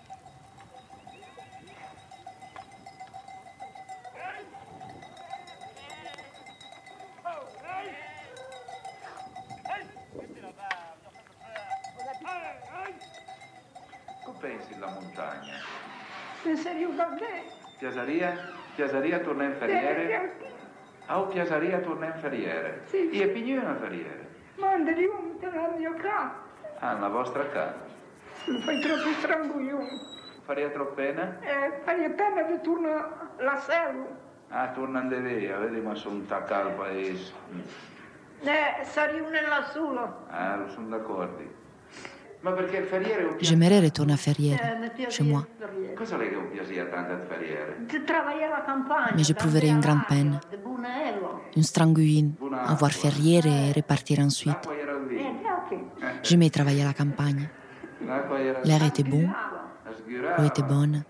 Piasaria 18.84 19.20
Tournen 19.20 19.54
Ferriere? 19.54 20.32
Au 21.06 21.16
ah, 21.16 21.20
oh, 21.20 21.26
Piasaria 21.28 21.80
Tournen 21.80 22.12
Ferriere? 22.20 22.82
Sì. 22.84 23.08
E 23.10 23.28
pignona 23.28 23.76
Ferriere? 23.76 24.28
Manda 24.56 24.92
di 24.92 25.04
un 25.06 25.38
mio 25.78 25.94
casa. 25.94 26.34
Ah, 26.80 26.92
la 26.92 27.08
vostra 27.08 27.48
casa? 27.48 27.78
Mi 28.46 28.60
fai 28.60 28.80
troppo 28.80 29.08
stranguglione. 29.18 29.88
Faria 30.44 30.68
troppo 30.68 30.92
pena? 30.92 31.38
Eh, 31.40 31.80
faria 31.82 32.10
pena 32.10 32.44
che 32.44 32.60
torna 32.60 33.32
la 33.38 33.56
selu. 33.56 34.06
Ah, 34.48 34.68
torna 34.68 35.00
in 35.00 35.22
via, 35.22 35.56
vedi 35.56 35.80
ma 35.80 35.94
sono 35.94 36.20
tacca 36.24 36.66
al 36.66 36.72
paese. 36.72 37.32
Eh, 38.40 38.84
sarei 38.84 39.20
una 39.20 39.48
là 39.48 39.62
solo. 39.62 40.26
Ah, 40.28 40.62
sono 40.68 40.88
d'accordo. 40.88 41.53
J'aimerais 43.40 43.80
retourner 43.80 44.12
à 44.12 44.16
Ferrières, 44.16 44.60
Eh, 44.98 45.10
chez 45.10 45.24
moi, 45.24 45.46
mais 49.16 49.22
j'éprouverais 49.24 49.68
une 49.68 49.80
grande 49.80 50.06
peine, 50.08 50.38
une 51.56 51.62
stranguine, 51.62 52.34
à 52.66 52.74
voir 52.74 52.92
Ferrières 52.92 53.46
et 53.46 53.72
repartir 53.72 54.18
ensuite. 54.20 54.68
Eh, 55.10 55.72
ok. 55.72 55.78
J'aimais 56.22 56.50
travailler 56.50 56.82
à 56.82 56.86
la 56.86 56.92
campagne. 56.92 57.48
L'air 58.64 58.84
était 58.84 59.04
bon, 59.04 59.26
l'eau 60.38 60.44
était 60.44 60.62
bonne, 60.62 61.02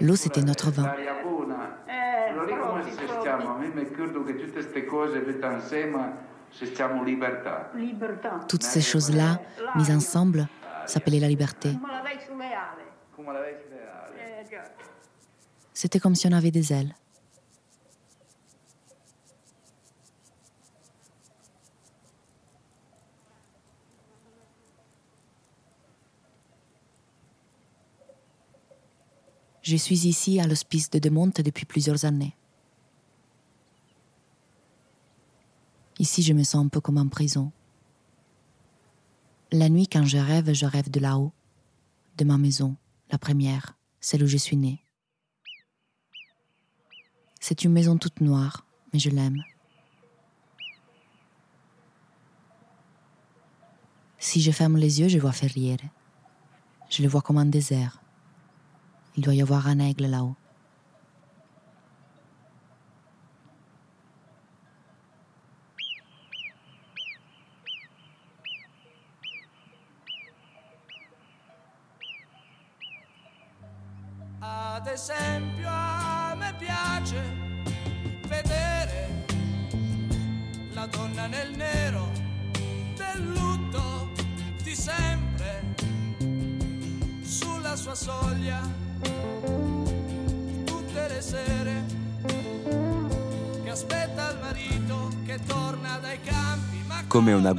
l'eau 0.00 0.16
c'était 0.16 0.42
notre 0.42 0.70
vin. 0.70 0.90
Toutes 8.48 8.62
ces 8.62 8.80
choses-là, 8.80 9.40
mises 9.76 9.90
ensemble, 9.90 10.48
s'appelaient 10.86 11.20
la 11.20 11.28
liberté. 11.28 11.70
Eh. 11.72 11.78
C'était 15.72 16.00
comme 16.00 16.14
si 16.14 16.26
on 16.26 16.32
avait 16.32 16.50
des 16.50 16.72
ailes. 16.72 16.94
Je 29.62 29.76
suis 29.76 30.08
ici 30.08 30.40
à 30.40 30.46
l'hospice 30.46 30.90
de 30.90 30.98
Demonte 30.98 31.40
depuis 31.42 31.64
plusieurs 31.64 32.04
années. 32.04 32.34
Ici, 36.00 36.22
je 36.22 36.32
me 36.32 36.44
sens 36.44 36.64
un 36.64 36.68
peu 36.68 36.80
comme 36.80 36.96
en 36.96 37.08
prison. 37.08 37.52
La 39.52 39.68
nuit, 39.68 39.86
quand 39.86 40.06
je 40.06 40.16
rêve, 40.16 40.54
je 40.54 40.64
rêve 40.64 40.90
de 40.90 40.98
là-haut, 40.98 41.30
de 42.16 42.24
ma 42.24 42.38
maison, 42.38 42.74
la 43.10 43.18
première, 43.18 43.76
celle 44.00 44.22
où 44.22 44.26
je 44.26 44.38
suis 44.38 44.56
née. 44.56 44.82
C'est 47.38 47.64
une 47.64 47.72
maison 47.72 47.98
toute 47.98 48.22
noire, 48.22 48.64
mais 48.94 48.98
je 48.98 49.10
l'aime. 49.10 49.44
Si 54.18 54.40
je 54.40 54.52
ferme 54.52 54.78
les 54.78 55.00
yeux, 55.00 55.08
je 55.08 55.18
vois 55.18 55.32
Ferriere. 55.32 55.84
Je 56.88 57.02
le 57.02 57.10
vois 57.10 57.20
comme 57.20 57.36
un 57.36 57.44
désert. 57.44 58.02
Il 59.18 59.22
doit 59.22 59.34
y 59.34 59.42
avoir 59.42 59.66
un 59.66 59.78
aigle 59.80 60.06
là-haut. 60.06 60.36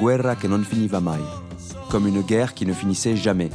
Guerra 0.01 0.35
che 0.35 0.47
non 0.47 0.63
finiva 0.63 0.99
mai. 0.99 1.21
Comme 1.87 2.07
une 2.07 2.23
guerre 2.23 2.55
qui 2.55 2.65
ne 2.65 2.73
finissait 2.73 3.15
jamais. 3.15 3.51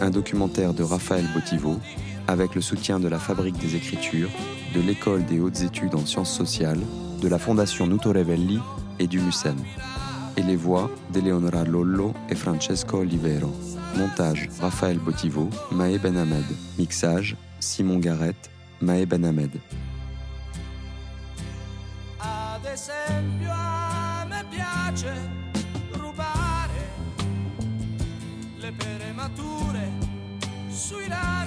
Un 0.00 0.10
documentaire 0.10 0.72
de 0.72 0.84
Raphaël 0.84 1.26
Botivo 1.34 1.80
avec 2.28 2.54
le 2.54 2.60
soutien 2.60 3.00
de 3.00 3.08
la 3.08 3.18
Fabrique 3.18 3.58
des 3.58 3.74
Écritures, 3.74 4.30
de 4.72 4.80
l'École 4.80 5.24
des 5.24 5.40
hautes 5.40 5.62
études 5.62 5.96
en 5.96 6.06
sciences 6.06 6.32
sociales, 6.32 6.78
de 7.20 7.26
la 7.26 7.40
Fondation 7.40 7.88
Nutorevelli 7.88 8.60
et 9.00 9.08
du 9.08 9.18
MUSEM. 9.18 9.56
Et 10.36 10.42
les 10.42 10.54
voix 10.54 10.88
d'Eleonora 11.12 11.64
Lollo 11.64 12.14
et 12.28 12.36
Francesco 12.36 12.98
Olivero. 12.98 13.52
Montage 13.96 14.48
Raphaël 14.60 14.98
Botivo, 14.98 15.50
Maë 15.72 15.98
Benhamed. 15.98 16.46
Mixage 16.78 17.36
Simon 17.58 17.98
Garrett, 17.98 18.48
Maë 18.80 19.06
Benhamed. 19.06 19.58
sweet 30.86 31.10
eyes. 31.10 31.45